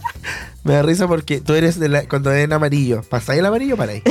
[0.64, 3.02] me da risa porque tú eres de la, cuando es en amarillo.
[3.02, 4.02] ¿Pasáis el amarillo para ahí?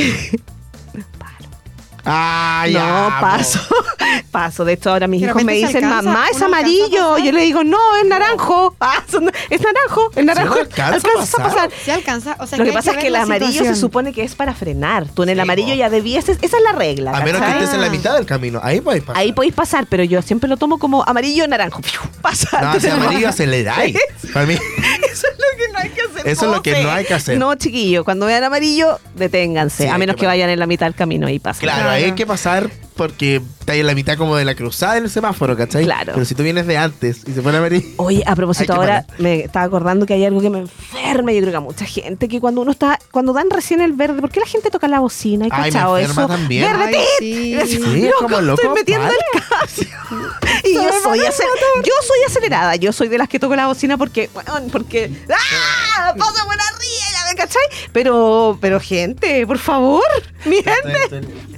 [2.06, 3.18] Ah, no, ya.
[3.22, 3.60] paso.
[4.32, 4.66] Paso.
[4.66, 7.18] De hecho, ahora mis De hijos me dicen, alcanza, mamá, es alcanza amarillo.
[7.20, 8.76] Yo le digo, no, es naranjo.
[8.80, 10.54] Ah, son- es naranjo, es naranjo.
[10.54, 11.70] uno alcanza a Alcanzas a pasar.
[11.70, 11.72] pasar.
[11.86, 12.36] Se alcanza.
[12.40, 15.08] O sea, Lo que pasa es que el amarillo se supone que es para frenar.
[15.08, 16.38] Tú en el Sí, amarillo ya debieses.
[16.42, 17.12] Esa es la regla.
[17.16, 18.60] A menos que estés en la mitad del camino.
[18.64, 19.22] Ahí podéis pasar.
[19.22, 21.82] Ahí podéis pasar, pero yo siempre lo tomo como amarillo naranjo.
[22.22, 22.50] Pasa.
[22.62, 23.96] No, la- amarillo aceleráis.
[24.34, 24.54] Para mí.
[25.12, 26.28] Eso es lo que no hay que hacer.
[26.28, 27.38] Eso es lo que no hay que hacer.
[27.38, 29.84] No, chiquillo, cuando vean amarillo, deténganse.
[29.84, 31.62] Sí, a menos que vayan en la mitad del camino y pasen.
[31.62, 35.10] Claro, hay que pasar porque está ahí en la mitad como de la cruzada del
[35.10, 35.84] semáforo, ¿cachai?
[35.86, 36.14] Claro.
[36.14, 37.88] Pero si tú vienes de antes y se pone amarillo.
[37.98, 39.22] Oye, a propósito, ahora parar.
[39.22, 41.32] me estaba acordando que hay algo que me enferma.
[41.32, 44.22] Yo creo que a mucha gente que cuando uno está, cuando dan recién el verde,
[44.22, 45.46] ¿por qué la gente toca la bocina?
[45.46, 46.28] ¿Hay cachado eso?
[46.28, 46.66] también.
[46.66, 47.56] ¡Verde Ay, sí.
[47.64, 50.30] Y Sí, loco, como loco, estoy metiendo el cambio.
[50.64, 52.76] y yo soy, yo soy acelerada.
[52.76, 56.14] Yo soy de las que toco la bocina porque, bueno, porque ¡ah!
[56.18, 57.64] pasa por arriba, cachai.
[57.92, 60.04] Pero, pero gente, por favor,
[60.46, 61.53] mi gente.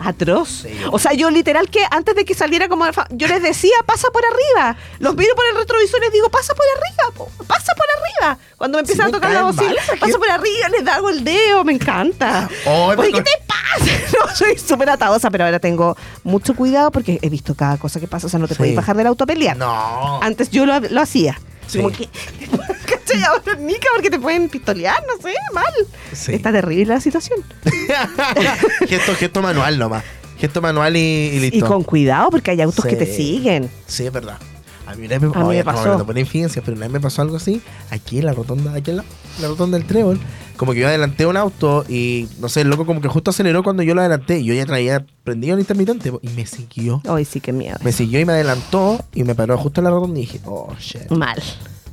[0.00, 0.62] Atroz.
[0.62, 0.80] Sí.
[0.90, 4.22] O sea, yo literal que antes de que saliera como yo les decía, pasa por
[4.24, 4.76] arriba.
[4.98, 8.38] Los miro por el retrovisor y les digo, pasa por arriba, po, pasa por arriba.
[8.56, 11.72] Cuando me empiezan a tocar la bocina, pasa por arriba, les hago el dedo, me
[11.74, 12.48] encanta.
[12.66, 13.56] Oh, Oye, ¿qué te pasa?
[14.20, 18.08] No, soy súper atadosa, pero ahora tengo mucho cuidado porque he visto cada cosa que
[18.08, 18.26] pasa.
[18.26, 18.58] O sea, no te Sí.
[18.58, 19.56] puedes bajar del auto a pelear.
[19.56, 20.20] No.
[20.22, 21.38] Antes yo lo, lo hacía.
[21.68, 21.78] Sí.
[21.78, 22.08] Como que,
[23.12, 23.22] ¿cachai?
[23.24, 25.72] Ahora nica porque te pueden pistolear, no sé, mal.
[26.12, 26.34] Sí.
[26.34, 27.40] Está terrible la situación.
[28.88, 30.04] gesto, gesto manual nomás.
[30.38, 31.56] Gesto manual y, y listo.
[31.58, 33.12] Y con cuidado porque hay autos que te Sí.
[33.36, 33.70] siguen.
[33.86, 34.38] Sí, es verdad.
[34.86, 36.04] A mí, una vez me, A mí me pasó.
[36.16, 39.04] infidencias, pero una vez me pasó algo así, aquí en la rotonda, aquí en la,
[39.40, 40.18] la rotonda del trébol,
[40.56, 43.62] como que yo adelanté un auto y, no sé, el loco como que justo aceleró
[43.62, 47.02] cuando yo lo adelanté y yo ya traía prendido el intermitente y me siguió.
[47.08, 47.76] Hoy sí que miedo.
[47.84, 50.74] Me siguió y me adelantó y me paró justo en la rotonda y dije, oh,
[50.80, 51.40] shit, Mal.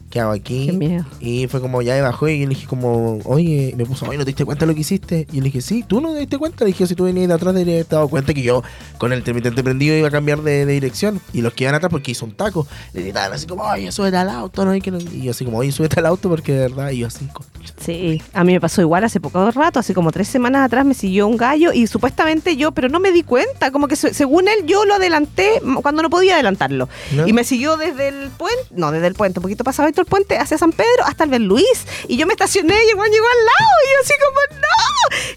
[0.09, 0.67] ¿Qué hago aquí?
[0.67, 1.05] Qué miedo.
[1.19, 4.17] Y fue como ya me bajó y yo le dije como, oye, me puso, oye,
[4.17, 5.27] ¿no te diste cuenta de lo que hiciste?
[5.31, 6.63] Y yo le dije, sí, ¿tú no te diste cuenta?
[6.63, 8.63] Le dije, si tú venías de atrás, deberías haberte dado cuenta que yo
[8.99, 11.19] con el intermitente prendido iba a cambiar de, de dirección.
[11.33, 14.17] Y los que iban atrás, porque hizo un taco, le gritaban así como, oye, súbete
[14.17, 14.75] al auto, ¿no?
[14.75, 16.99] Y, que no- y yo así como, oye, súbete al auto porque de verdad, y
[16.99, 17.45] yo así, con-
[17.79, 20.93] Sí, a mí me pasó igual hace poco rato, hace como tres semanas atrás me
[20.93, 24.47] siguió un gallo y supuestamente yo, pero no me di cuenta, como que se- según
[24.47, 26.89] él yo lo adelanté cuando no podía adelantarlo.
[27.11, 27.27] ¿No?
[27.27, 30.37] Y me siguió desde el puente, no, desde el puente, un poquito pasado el puente
[30.37, 31.85] hacia San Pedro hasta el Luis.
[32.07, 34.67] Y yo me estacioné y el llegó al lado y yo así como, no.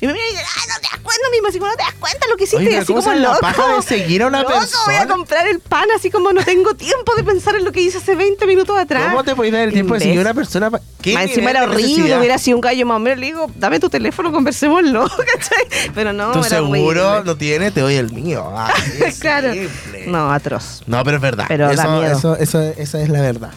[0.01, 1.83] Y me mira y dice, ay, no te das cuenta, mismo, así como, no te
[1.83, 2.67] das cuenta lo que hiciste.
[2.67, 3.39] Oye, y así ¿cómo como loco.
[3.41, 5.07] paja de seguir a una Loco, voy a persona?
[5.07, 8.15] comprar el pan así como no tengo tiempo de pensar en lo que hice hace
[8.15, 9.11] 20 minutos atrás.
[9.11, 10.71] ¿Cómo te podías dar el tiempo de seguir a una persona?
[11.03, 12.20] ¿Qué encima era horrible?
[12.21, 15.91] Hubiera sido un gallo más o menos, le digo, dame tu teléfono, conversémoslo, ¿cachai?
[15.95, 17.25] Pero no, ¿Tú era seguro horrible.
[17.27, 17.75] lo tienes?
[17.75, 18.47] Te doy el mío.
[18.57, 18.73] Ah,
[19.21, 19.53] claro.
[19.53, 20.07] simple.
[20.07, 20.83] No, atroz.
[20.87, 21.47] No, pero es verdad.
[21.49, 22.13] Pero da eso, miedo.
[22.13, 23.51] Eso, eso, esa es la verdad.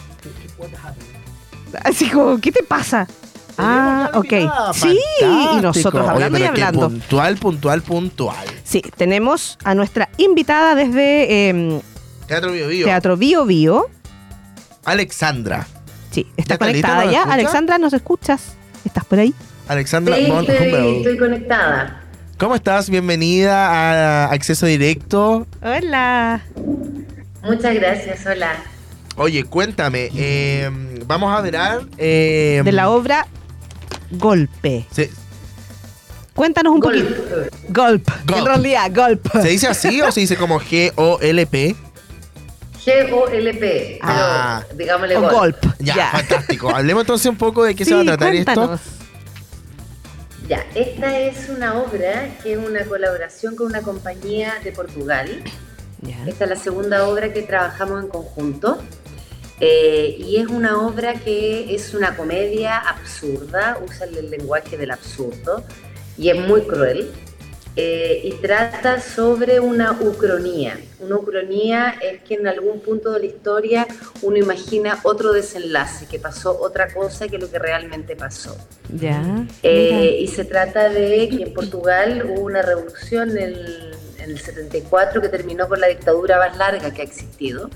[1.84, 3.06] Así como, ¿qué te pasa?
[3.58, 4.32] Ah, ok.
[4.74, 6.88] Sí, y nosotros hablando y Oye, qué hablando.
[6.90, 8.46] Puntual, puntual, puntual.
[8.64, 11.80] Sí, tenemos a nuestra invitada desde eh,
[12.26, 12.86] Teatro Bio Bio.
[12.86, 13.90] Teatro Bio Bio.
[14.84, 15.66] Alexandra.
[16.14, 17.10] Sí, ¿Ya está conectada ya.
[17.18, 17.34] escucha?
[17.34, 18.54] Alexandra, ¿nos escuchas?
[18.84, 19.34] ¿Estás por ahí?
[19.66, 20.96] Alexandra Sí, von estoy, Hummel.
[20.98, 22.00] estoy conectada.
[22.38, 22.88] ¿Cómo estás?
[22.88, 23.66] Bienvenida
[24.26, 25.46] a Acceso Directo.
[25.60, 26.40] Hola.
[27.42, 28.52] Muchas gracias, hola.
[29.16, 30.10] Oye, cuéntame.
[30.14, 30.70] eh,
[31.06, 31.56] vamos a ver.
[31.98, 33.26] eh, De la obra
[34.12, 34.86] Golpe.
[34.92, 35.10] ¿se,
[36.34, 37.02] Cuéntanos un Golpe.
[37.02, 37.36] poquito.
[37.70, 38.12] Golpe.
[38.24, 38.38] Golpe.
[38.38, 39.30] En realidad, Golpe.
[39.42, 41.74] ¿Se dice así o se dice como G-O-L-P?
[42.84, 43.98] G-O-L-P.
[44.02, 44.62] Ah.
[44.74, 45.30] digámosle O gol.
[45.32, 45.68] Golpe.
[45.78, 46.70] Ya, fantástico.
[46.70, 48.80] Hablemos entonces un poco de qué se va a tratar cuéntanos.
[48.80, 49.04] esto.
[50.48, 55.42] Ya, esta es una obra que es una colaboración con una compañía de Portugal.
[56.26, 58.78] Esta es la segunda obra que trabajamos en conjunto.
[59.60, 65.64] Eh, y es una obra que es una comedia absurda, usa el lenguaje del absurdo
[66.18, 67.10] y es muy cruel.
[67.76, 70.78] Eh, y trata sobre una ucronía.
[71.00, 73.88] Una ucronía es que en algún punto de la historia
[74.22, 78.56] uno imagina otro desenlace, que pasó otra cosa que lo que realmente pasó.
[78.96, 79.44] Ya.
[79.64, 84.38] Eh, y se trata de que en Portugal hubo una revolución en el, en el
[84.38, 87.70] 74 que terminó con la dictadura más larga que ha existido.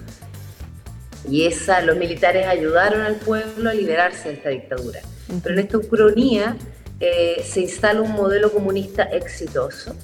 [1.28, 5.00] Y esa, los militares ayudaron al pueblo a liberarse de esta dictadura.
[5.42, 6.56] Pero en esta ucronía
[7.00, 9.94] eh, se instala un modelo comunista exitoso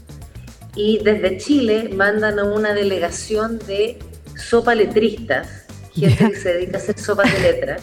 [0.76, 3.98] y desde Chile mandan a una delegación de
[4.36, 7.82] sopa letristas, gente que se dedica a hacer sopas de letras,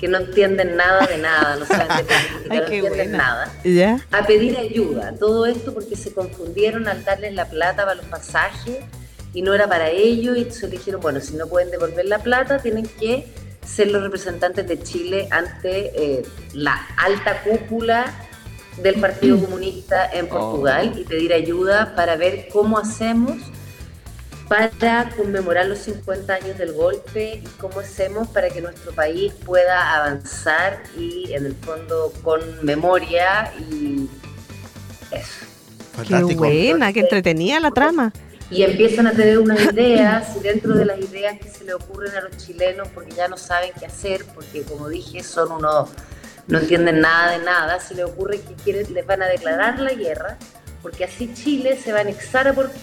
[0.00, 3.18] que no entienden nada de nada, no saben de política, Ay, no entienden buena.
[3.18, 4.06] nada ¿Ya?
[4.10, 5.14] a pedir ayuda.
[5.18, 8.78] Todo esto porque se confundieron al darles la plata para los pasajes
[9.32, 10.36] y no era para ellos.
[10.38, 13.26] Y le dijeron, bueno, si no pueden devolver la plata, tienen que
[13.64, 18.12] ser los representantes de Chile ante eh, la alta cúpula
[18.82, 23.36] del Partido Comunista en Portugal y pedir ayuda para ver cómo hacemos
[24.48, 29.96] para conmemorar los 50 años del golpe y cómo hacemos para que nuestro país pueda
[29.96, 34.08] avanzar y en el fondo con memoria y
[35.10, 35.46] eso.
[35.96, 36.44] Qué Fantástico.
[36.44, 38.12] buena, qué entretenida la trama.
[38.50, 42.14] Y empiezan a tener unas ideas y dentro de las ideas que se le ocurren
[42.14, 45.90] a los chilenos porque ya no saben qué hacer, porque como dije son unos,
[46.46, 49.92] no entienden nada de nada, se les ocurre que quieren, les van a declarar la
[49.94, 50.36] guerra
[50.84, 52.82] porque así Chile se va a anexar a Portugal.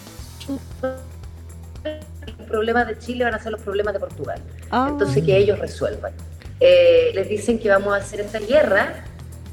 [1.84, 4.42] Los problemas de Chile van a ser los problemas de Portugal.
[4.72, 4.88] Ah.
[4.90, 6.12] Entonces que ellos resuelvan.
[6.60, 9.04] Eh, les dicen que vamos a hacer esta guerra,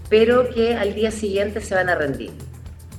[0.09, 2.33] pero que al día siguiente se van a rendir.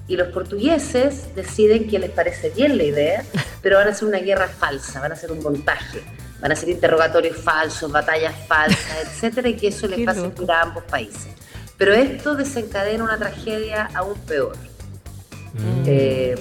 [0.08, 3.24] Y los portugueses deciden que les parece bien la idea,
[3.63, 6.04] pero van a hacer una guerra falsa, van a hacer un montaje,
[6.41, 10.52] van a hacer interrogatorios falsos, batallas falsas, etcétera, y que eso les va a servir
[10.52, 11.28] a ambos países.
[11.78, 14.56] Pero esto desencadena una tragedia aún peor.
[15.86, 16.36] Eh,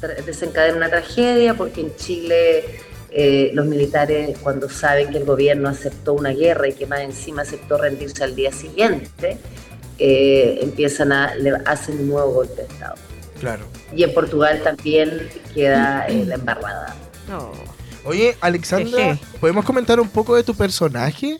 [0.00, 2.64] tra- desencadena una tragedia porque en Chile
[3.10, 7.42] eh, los militares cuando saben que el gobierno aceptó una guerra y que más encima
[7.42, 9.38] aceptó rendirse al día siguiente,
[9.98, 12.94] eh, empiezan a, le hacen un nuevo golpe de Estado.
[13.40, 13.64] Claro.
[13.94, 16.96] Y en Portugal también queda eh, la embarrada.
[17.28, 17.52] No.
[18.06, 19.20] Oye, Alexandra, Eje.
[19.40, 21.38] ¿podemos comentar un poco de tu personaje?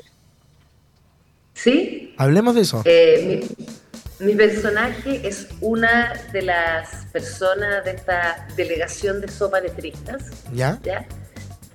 [1.55, 2.15] ¿Sí?
[2.19, 2.83] Hablemos de eso.
[2.85, 3.47] Eh,
[4.19, 10.25] mi, mi personaje es una de las personas de esta delegación de sopa letristas.
[10.53, 10.79] ¿Ya?
[10.83, 11.07] ¿ya?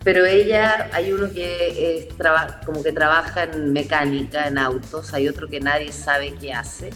[0.03, 5.27] Pero ella, hay uno que es traba- como que trabaja en mecánica, en autos, hay
[5.27, 6.89] otro que nadie sabe qué hace,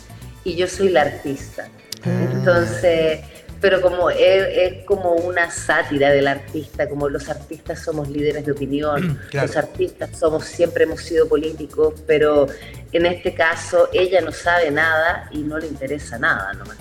[0.44, 1.68] y yo soy la artista.
[2.04, 3.20] Entonces,
[3.62, 8.52] pero como es, es como una sátira del artista, como los artistas somos líderes de
[8.52, 9.48] opinión, Claro.
[9.48, 12.48] los artistas somos, siempre hemos sido políticos, pero
[12.92, 16.78] en este caso ella no sabe nada y no le interesa nada nomás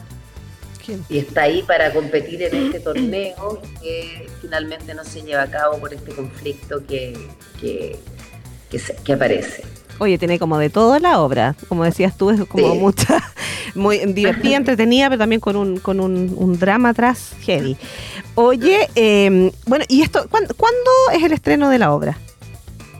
[0.84, 1.04] ¿Quién?
[1.08, 5.78] y está ahí para competir en este torneo que finalmente no se lleva a cabo
[5.78, 7.16] por este conflicto que,
[7.60, 7.96] que,
[8.70, 9.62] que, se- que aparece.
[9.98, 11.54] Oye, tiene como de todo la obra.
[11.68, 12.78] Como decías tú, es como Sí.
[12.78, 13.22] mucha,
[13.74, 17.76] muy divertida, entretenida, pero también con un, con un, un drama atrás heavy.
[18.34, 22.18] Oye, eh, bueno, ¿y esto cuándo, cuándo es el estreno de la obra?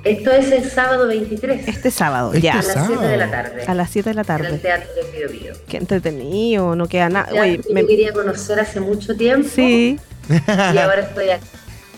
[0.05, 2.53] Esto es el sábado 23 Este sábado, Este ya.
[2.53, 3.49] a las 7 de la sábado.
[3.51, 4.59] tarde A las 7 de la en el tarde.
[4.59, 5.53] Teatro de Bio Bio.
[5.67, 7.33] Qué entretenido, no queda nada.
[7.33, 9.99] Oye, yo me- quería conocer hace mucho tiempo sí.
[10.29, 11.47] y ahora estoy aquí.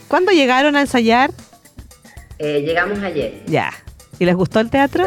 [0.07, 1.33] ¿Cuándo llegaron a ensayar?
[2.39, 3.43] Eh, llegamos ayer.
[3.49, 3.73] Ya.
[4.19, 5.05] ¿Y les gustó el teatro?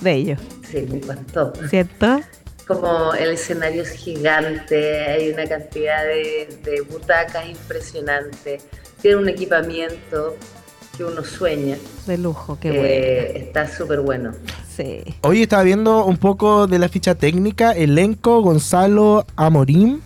[0.00, 0.40] De ellos,
[0.70, 1.52] Sí, me encantó.
[1.68, 2.20] ¿cierto?
[2.66, 8.60] Como el escenario es gigante, hay una cantidad de, de butacas impresionante,
[9.00, 10.36] tiene un equipamiento
[10.96, 11.76] que uno sueña.
[12.06, 14.32] De lujo, qué Eh, Está súper bueno.
[14.32, 14.46] bueno.
[14.76, 15.02] Sí.
[15.22, 17.72] Hoy estaba viendo un poco de la ficha técnica.
[17.72, 20.02] Elenco, Gonzalo Amorín,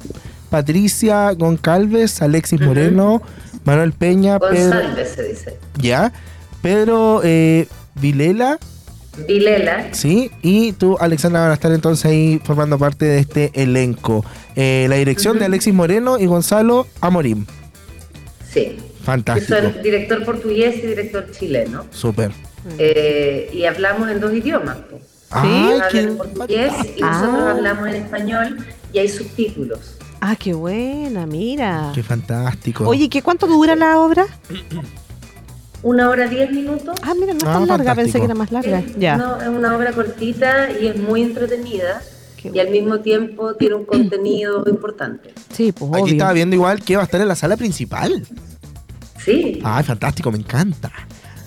[0.51, 2.61] Patricia Goncalves, Alexis.
[2.61, 3.23] Moreno,
[3.65, 4.77] Manuel Peña, Pedro...
[4.77, 5.59] González se dice.
[5.79, 6.13] Ya.
[6.63, 8.59] Pedro eh, Vilela,
[9.29, 10.31] Vilela, sí.
[10.41, 14.25] Y tú, Alexandra, van a estar entonces ahí formando parte de este elenco.
[14.57, 15.45] Eh, la dirección de.
[15.45, 17.47] Alexis Moreno y Gonzalo Amorín.
[18.53, 18.79] sí.
[19.03, 19.59] Que Fantástico.
[19.61, 21.85] son director portugués y director chileno.
[21.91, 22.31] Súper.
[22.79, 24.77] Eh, y hablamos en dos idiomas.
[24.77, 25.01] po.
[25.31, 27.51] Ay, Hablan qué en portugués y nosotros Ah.
[27.51, 28.57] hablamos en español
[28.93, 29.97] y hay subtítulos.
[30.21, 31.91] Ah, qué buena, mira.
[31.97, 32.87] Qué fantástico.
[32.89, 34.25] Oye, ¿qué cuánto dura la obra?
[35.83, 36.97] Una hora diez minutos.
[37.03, 37.95] Ah, mira, no es Ah, tan larga, fantástico.
[37.97, 38.79] pensé que era más larga.
[38.81, 39.17] Es, Ya.
[39.17, 42.01] no, es una obra cortita y es muy entretenida
[42.37, 45.35] Qué y al mismo tiempo tiene un contenido importante.
[45.53, 46.13] Sí, pues Aquí obvio.
[46.13, 48.25] estaba viendo igual que va a estar en la sala principal.
[49.25, 50.91] Sí, Ay, fantástico, me encanta.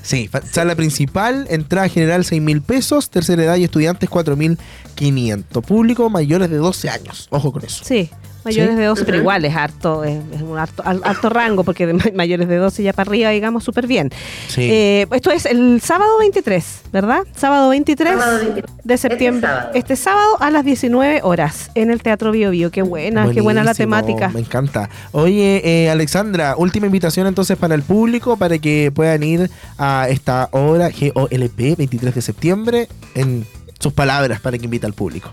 [0.02, 4.58] Sí, sala principal, entrada general 6 mil pesos, tercera edad y estudiantes 4 mil
[4.94, 5.64] 500.
[5.66, 7.28] Público mayores de 12 años.
[7.32, 7.84] Ojo con eso.
[7.84, 8.10] Sí.
[8.46, 8.80] Mayores Sí.
[8.80, 11.94] de 12, pero igual es harto, es, es un harto, al- alto rango, porque de
[11.94, 14.12] ma- mayores de 12 ya para arriba, digamos, súper bien.
[14.48, 14.62] Sí.
[14.70, 17.24] Eh, esto es el sábado 23, ¿verdad?
[17.36, 18.72] Sábado 23, Sábado 23.
[18.84, 19.48] de septiembre.
[19.50, 19.72] sábado.
[19.74, 22.70] Este sábado a las 19 horas en el Teatro Bio Bio.
[22.72, 24.30] Qué buena, qué buena la temática.
[24.30, 24.90] Me encanta.
[25.12, 30.50] Oye, eh, Alexandra, última invitación entonces para el público para que puedan ir a esta
[30.52, 33.46] obra GOLP 23 de septiembre en
[33.80, 35.32] sus palabras para que invite al público.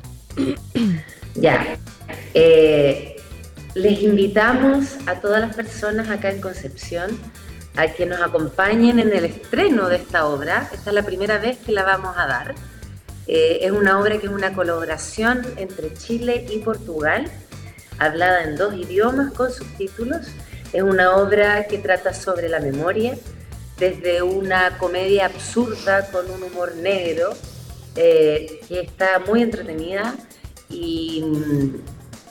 [1.34, 1.76] Ya.
[2.34, 3.16] Eh,
[3.74, 7.18] les invitamos a todas las personas acá en Concepción
[7.76, 10.68] a que nos acompañen en el estreno de esta obra.
[10.72, 12.54] Esta es la primera vez que la vamos a dar.
[13.26, 17.30] Eh, es una obra que es una colaboración entre Chile y Portugal,
[17.98, 20.26] hablada en dos idiomas con subtítulos.
[20.72, 23.16] Es una obra que trata sobre la memoria,
[23.78, 27.32] desde una comedia absurda con un humor negro,
[27.96, 30.14] eh, que está muy entretenida
[30.68, 31.24] y,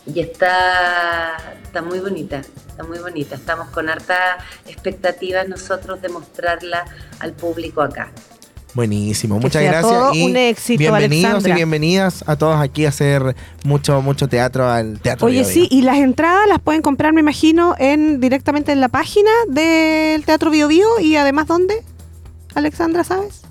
[0.06, 3.36] y está, está muy bonita, está muy bonita.
[3.36, 4.38] Estamos con harta
[4.68, 6.86] expectativas nosotros de mostrarla
[7.20, 8.12] al público acá.
[8.74, 9.94] Buenísimo, Que muchas sea gracias.
[9.94, 11.52] todo y un éxito, bienvenidos Alexandra.
[11.52, 13.36] y bienvenidas a todos aquí a hacer
[13.66, 15.28] mucho, mucho teatro al teatro.
[15.28, 15.80] Oye, Bio sí, Bio.
[15.80, 20.52] y las entradas las pueden comprar, me imagino, en directamente en la página del Teatro
[20.52, 21.84] Bio Bio y además, ¿dónde?
[22.56, 23.42] Alexandra, ¿sabes?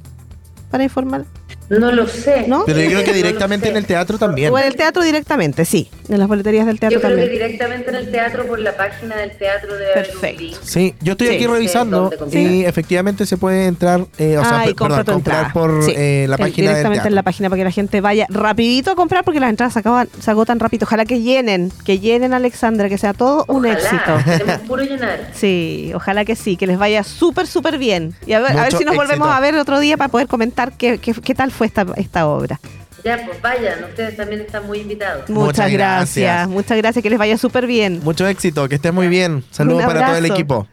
[0.70, 1.26] Para informar.
[1.70, 2.44] No lo sé.
[2.48, 2.64] ¿No?
[2.66, 4.52] Pero yo creo que directamente en el teatro también.
[4.52, 5.88] O en el teatro directamente, sí.
[6.08, 7.28] En las boleterías del teatro Yo creo también.
[7.30, 10.58] que directamente en el teatro, por la página del teatro de Perfecto.
[10.62, 11.34] Sí, yo estoy Sí.
[11.36, 15.14] aquí revisando y efectivamente se puede entrar, eh, o sea, Ah, y per- compra perdón,
[15.14, 15.52] comprar entrada.
[15.52, 15.92] por Sí.
[15.96, 18.90] eh, la El- página del Directamente en la página para que la gente vaya rapidito
[18.90, 20.84] a comprar porque las entradas se, acaban, se agotan rápido.
[20.86, 23.96] Ojalá que llenen, que llenen Alexandra, que sea todo un éxito.
[24.66, 25.30] Puro llenar.
[25.34, 28.14] Sí, ojalá que sí, que les vaya súper, súper bien.
[28.26, 30.72] Y a ver, a ver si nos volvemos a ver otro día para poder comentar
[30.76, 32.60] qué, qué, qué tal fue esta, esta obra.
[33.04, 35.28] Ya, pues vayan, ustedes también están muy invitados.
[35.30, 36.24] Muchas, Muchas gracias.
[36.24, 36.48] gracias.
[36.48, 38.00] muchas gracias, que les vaya súper bien.
[38.04, 39.42] Mucho éxito, que estés muy bien.
[39.50, 40.66] Saludos para todo el equipo.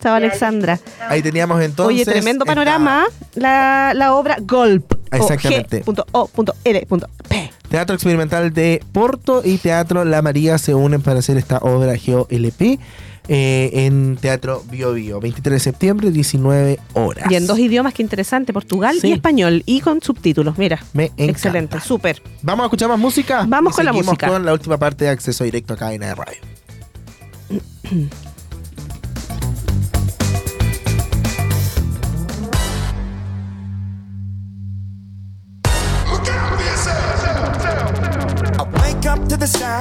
[0.00, 0.80] Chao, Alexandra.
[1.08, 1.94] Ahí teníamos entonces.
[1.94, 3.04] Oye, tremendo esta- panorama.
[3.34, 4.94] La, la obra Golp.
[5.12, 5.84] Exactamente.
[6.12, 7.50] O G.O.L.P.
[7.70, 12.78] Teatro Experimental de Porto y Teatro La María se unen para hacer esta obra GOLP
[13.28, 15.20] eh, en Teatro Bio Bio.
[15.20, 17.30] 23 de septiembre, 19 horas.
[17.30, 19.08] Y en dos idiomas, qué interesante, portugal Sí.
[19.08, 20.82] y español, y con subtítulos, mira.
[20.94, 21.24] Me encanta.
[21.26, 22.20] Excelente, súper.
[22.42, 23.44] Vamos a escuchar más música.
[23.46, 24.26] Vamos Y con la seguimos música.
[24.28, 26.38] con la última parte de acceso directo a cadena de radio.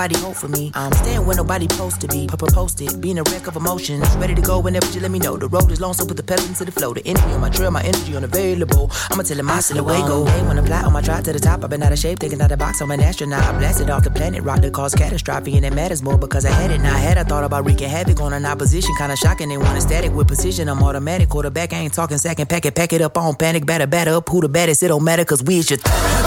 [0.00, 0.72] somebody hope for me.
[0.74, 2.26] I'm staying where nobody supposed to be.
[2.26, 4.08] Papa posted, being a wreck of emotions.
[4.16, 5.36] Ready to go whenever you let me know.
[5.36, 6.94] The road is long, so put the pedal into the flow.
[6.94, 8.90] The energy on my trail, my energy unavailable.
[9.10, 10.24] I'ma tell him I still away go.
[10.24, 12.18] Hey, when I fly on my drive to the top, I've been out of shape,
[12.18, 12.80] thinking out the box.
[12.80, 13.42] I'm an astronaut.
[13.42, 16.50] I blasted off the planet, rock that caused catastrophe, and it matters more because I
[16.50, 16.78] had it.
[16.78, 19.50] Now I had I thought about wreaking havoc on an opposition, kinda shocking.
[19.50, 20.68] They want a static with precision.
[20.70, 21.74] I'm automatic, quarterback.
[21.74, 24.28] I ain't talking second, pack it, pack it up on panic, batter, batter up.
[24.30, 24.82] Who the baddest?
[24.82, 25.78] It don't matter, cause we is your.
[25.84, 26.19] Everybody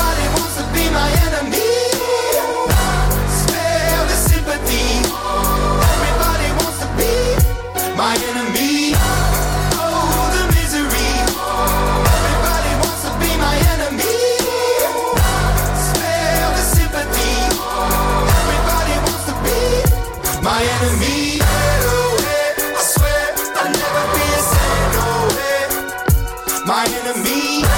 [27.43, 27.72] me.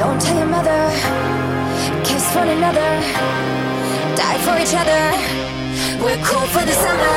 [0.00, 0.80] Don't tell your mother
[2.04, 2.90] kiss one another,
[4.16, 5.02] die for each other.
[6.02, 7.10] We're cool for the summer.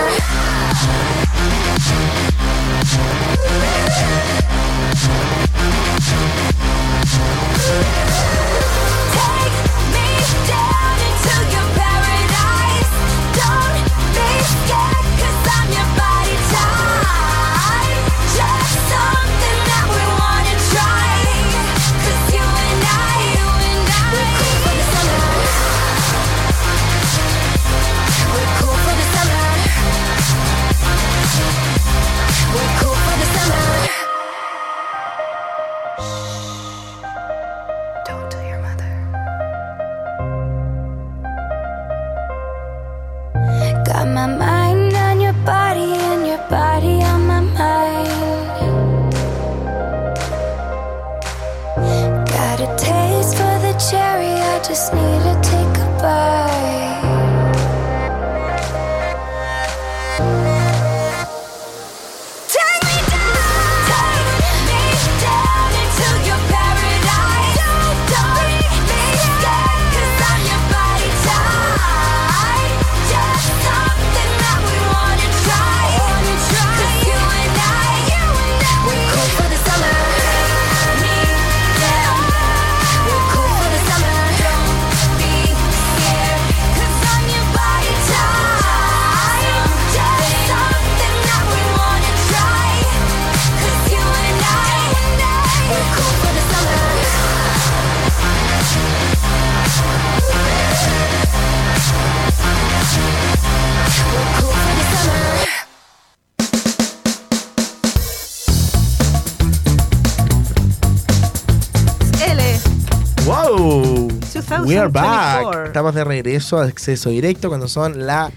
[114.84, 115.68] Are back.
[115.68, 118.32] Estamos de regreso a acceso directo cuando son la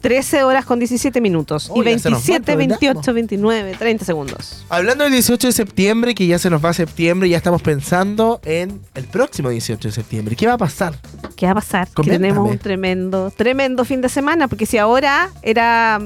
[0.00, 1.70] 13 horas con 17 minutos.
[1.70, 2.78] Uy, y ya se nos va el 27, programa.
[2.80, 4.64] 28, 29, 30 segundos.
[4.68, 8.80] Hablando del 18 de septiembre, que ya se nos va septiembre, ya estamos pensando en
[8.94, 10.36] el próximo 18 de septiembre.
[10.36, 10.94] ¿Qué va a pasar?
[11.36, 11.88] ¿Qué va a pasar?
[11.88, 16.00] Que tenemos un tremendo, tremendo fin de semana, porque si ahora era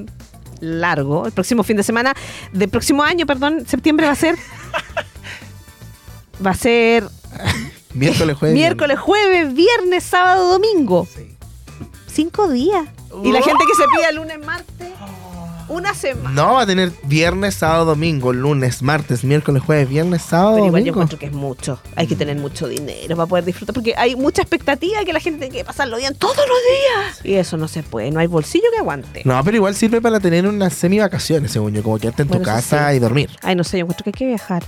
[0.61, 2.15] largo, el próximo fin de semana,
[2.53, 4.37] del próximo año, perdón, septiembre va a ser...
[6.45, 7.05] Va a ser
[7.95, 8.55] Miércoles, jueves.
[8.55, 11.07] miércoles, jueves, viernes, sábado, domingo.
[12.07, 12.87] Cinco días.
[13.23, 14.89] Y la gente que se pide lunes, martes,
[15.69, 16.31] una semana.
[16.31, 20.85] No, va a tener viernes, sábado, domingo, lunes, martes, miércoles, jueves, viernes, sábado, Pero igual
[20.85, 21.81] yo encuentro que es mucho.
[21.97, 23.73] Hay que tener mucho dinero para poder disfrutar.
[23.75, 27.25] Porque hay mucha expectativa de que la gente tiene que pasarlo bien todos los días.
[27.25, 28.11] Y eso no se puede.
[28.11, 29.23] No hay bolsillo que aguante.
[29.25, 32.35] No, pero igual sirve para tener unas semi vacaciones, según yo, como quedarte en tu
[32.39, 32.97] Bueno, casa sí.
[32.97, 33.31] y dormir.
[33.43, 34.65] Ay, no sé, yo encuentro que hay que viajar.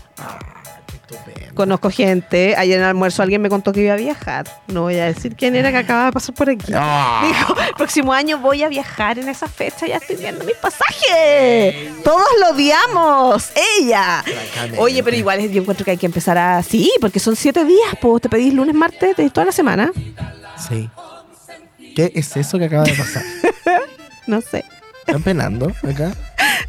[1.56, 2.54] Conozco gente.
[2.56, 4.46] Ayer en el almuerzo alguien me contó que iba a viajar.
[4.68, 6.70] No voy a decir quién era que acaba de pasar por aquí.
[6.74, 7.24] Ah.
[7.26, 9.86] Dijo, el próximo año voy a viajar en esa fecha.
[9.86, 12.02] Ya estoy viendo mis pasajes.
[12.04, 13.50] Todos lo odiamos.
[13.80, 14.22] Ella.
[14.76, 16.62] Oye, pero igual yo encuentro que hay que empezar a...
[16.62, 17.96] Sí, porque son siete días.
[18.02, 19.90] Pues te pedís lunes, martes, de toda la semana.
[20.68, 20.90] Sí.
[21.96, 23.22] ¿Qué es eso que acaba de pasar?
[24.26, 24.64] No sé.
[25.06, 26.12] ¿Están penando acá?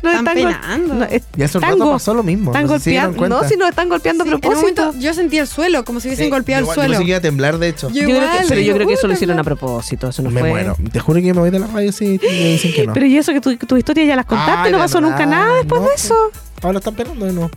[0.04, 0.94] No Están penando.
[0.96, 2.52] no, es- Y hace un están rato go- pasó lo mismo.
[2.52, 3.30] Están no sé si golpeando.
[3.42, 4.82] No, si nos están golpeando a En un propósito.
[4.86, 7.04] momento yo sentí el suelo, como si hubiesen Sí, golpeado yo- el Yo pensé suelo.
[7.06, 7.90] que iba a temblar, de hecho.
[7.90, 10.10] Yo Yo creo que- pero yo creo que eso lo hicieron a propósito.
[10.10, 10.50] Eso no me fue.
[10.50, 10.78] muero.
[10.92, 12.94] Te juro que me voy de la radio si me dicen que no.
[12.94, 15.56] Pero y eso que tu, tu historia ya las contaste, Ay, no pasó nunca nada
[15.56, 16.16] después no, de eso.
[16.62, 17.52] Ahora están penando de nuevo.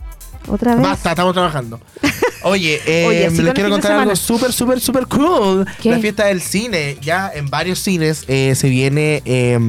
[0.47, 0.83] Otra vez.
[0.83, 1.79] Basta, estamos trabajando.
[2.43, 5.67] Oye, eh, Oye, les quiero contar algo súper, súper, súper cool.
[5.79, 5.91] ¿Qué?
[5.91, 6.97] La fiesta del cine.
[6.99, 9.59] Ya en varios cines eh, se viene eh,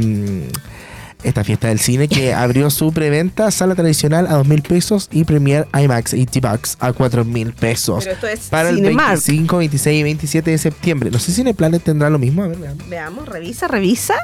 [1.23, 5.25] esta fiesta del cine que abrió su preventa, sala tradicional a dos mil pesos y
[5.25, 8.05] Premier IMAX y T-Box a cuatro mil pesos.
[8.05, 9.09] Pero esto es Para el Cinemark.
[9.27, 11.11] 25, 26 y 27 de septiembre.
[11.11, 12.43] No sé si Cineplanet tendrá lo mismo.
[12.43, 12.89] A ver, veamos.
[12.89, 14.15] Veamos, revisa, revisa.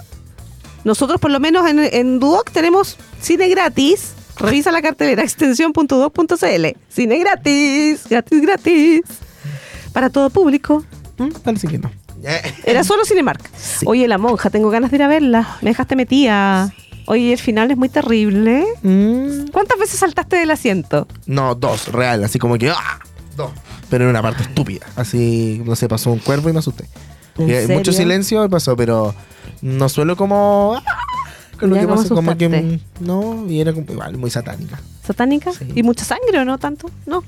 [0.85, 4.13] Nosotros, por lo menos en, en Duoc, tenemos cine gratis.
[4.39, 6.67] Revisa la cartelera extensión.duoc.cl.
[6.89, 9.01] Cine gratis, gratis, gratis.
[9.93, 10.85] Para todo público.
[11.19, 11.91] Mm, Parece que no.
[12.65, 13.41] Era solo Cinemark.
[13.57, 13.85] Sí.
[13.89, 15.57] Oye, la monja, tengo ganas de ir a verla.
[15.63, 16.73] Me dejaste metida.
[17.11, 18.67] Oye, el final es muy terrible.
[18.83, 21.09] Mm, ¿Cuántas veces saltaste del asiento?
[21.27, 22.71] No, dos, real, así como que.
[22.71, 22.99] ¡ah!
[23.35, 23.51] Dos.
[23.89, 24.87] Pero en una parte estúpida.
[24.95, 26.85] Así, no sé, pasó un cuervo y me asusté.
[27.39, 29.15] ¿En Y hay Mucho silencio y pasó, pero
[29.63, 30.75] no suelo como.
[30.77, 30.83] ¡ah!
[31.59, 32.49] Con lo Ya, que ¿cómo pasó, como que.
[32.49, 34.79] mm, No, y era como, igual muy satánica.
[35.03, 35.51] ¿Satánica?
[35.53, 35.67] Sí.
[35.75, 36.91] ¿Y mucha sangre o no tanto?
[37.07, 37.25] No.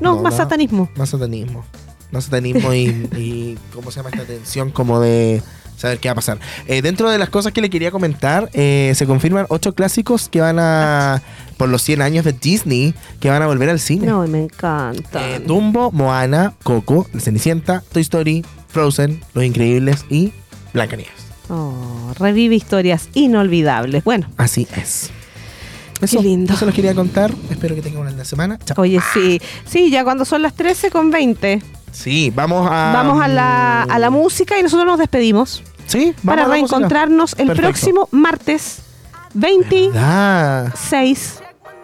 [0.00, 0.36] No, No, más no.
[0.38, 0.88] satanismo.
[0.96, 1.64] Más satanismo.
[2.12, 2.84] Más satanismo y,
[3.16, 3.58] y.
[3.74, 4.70] ¿Cómo se llama esta tensión?
[4.70, 5.42] Como de.
[5.84, 6.38] Saber qué va a pasar.
[6.66, 10.40] Eh, dentro de las cosas que le quería comentar, eh, se confirman ocho clásicos que
[10.40, 11.20] van a.
[11.58, 14.06] Por los 100 años de Disney, que van a volver al cine.
[14.06, 15.28] No, me encanta.
[15.28, 20.32] Eh, Dumbo, Moana, Coco, La Cenicienta, Toy Story, Frozen, Los Increíbles y
[20.72, 21.12] Blancanieves.
[21.50, 24.04] Oh, revive historias inolvidables.
[24.04, 25.10] Bueno, Así es.
[26.00, 26.54] Eso, lindo.
[26.54, 27.30] Eso les quería contar.
[27.50, 28.58] Espero que tengan una linda semana.
[28.64, 28.80] Chao.
[28.80, 29.38] oye, sí.
[29.66, 31.62] Sí, ya cuando son las 13 con 20.
[31.94, 32.92] Sí, vamos a.
[32.92, 35.62] Vamos a la, a la música y nosotros nos despedimos.
[35.86, 36.76] Sí, vamos para a la música.
[36.76, 37.62] reencontrarnos el Perfecto.
[37.70, 38.78] próximo martes
[39.34, 40.70] 26 Ah,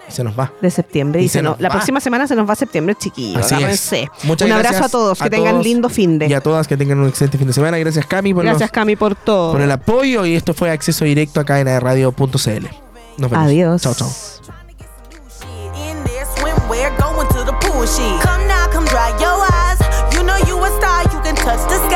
[0.09, 0.53] se nos va.
[0.61, 1.21] de septiembre.
[1.23, 1.75] Y Y se se nos- nos la va.
[1.75, 3.53] próxima semana se nos va septiembre, chiquillos.
[3.53, 3.93] Así es.
[4.25, 5.19] Muchas Un abrazo gracias a todos.
[5.19, 6.27] Que a tengan todos lindo fin de.
[6.27, 7.79] Y a todas que tengan un excelente fin de semana.
[7.79, 9.53] Gracias, Cami, por, Gracias, los- Cami, por todo.
[9.53, 10.25] por el apoyo.
[10.27, 12.69] Y esto fue Acceso Directo acá en radio.cl.
[13.19, 13.47] Nos vemos.
[13.47, 13.83] Adiós.
[13.83, 14.09] Chao, chao.
[17.11, 19.79] Come now, come dry your eyes.
[20.15, 21.90] You know you a star, you can touch the sky.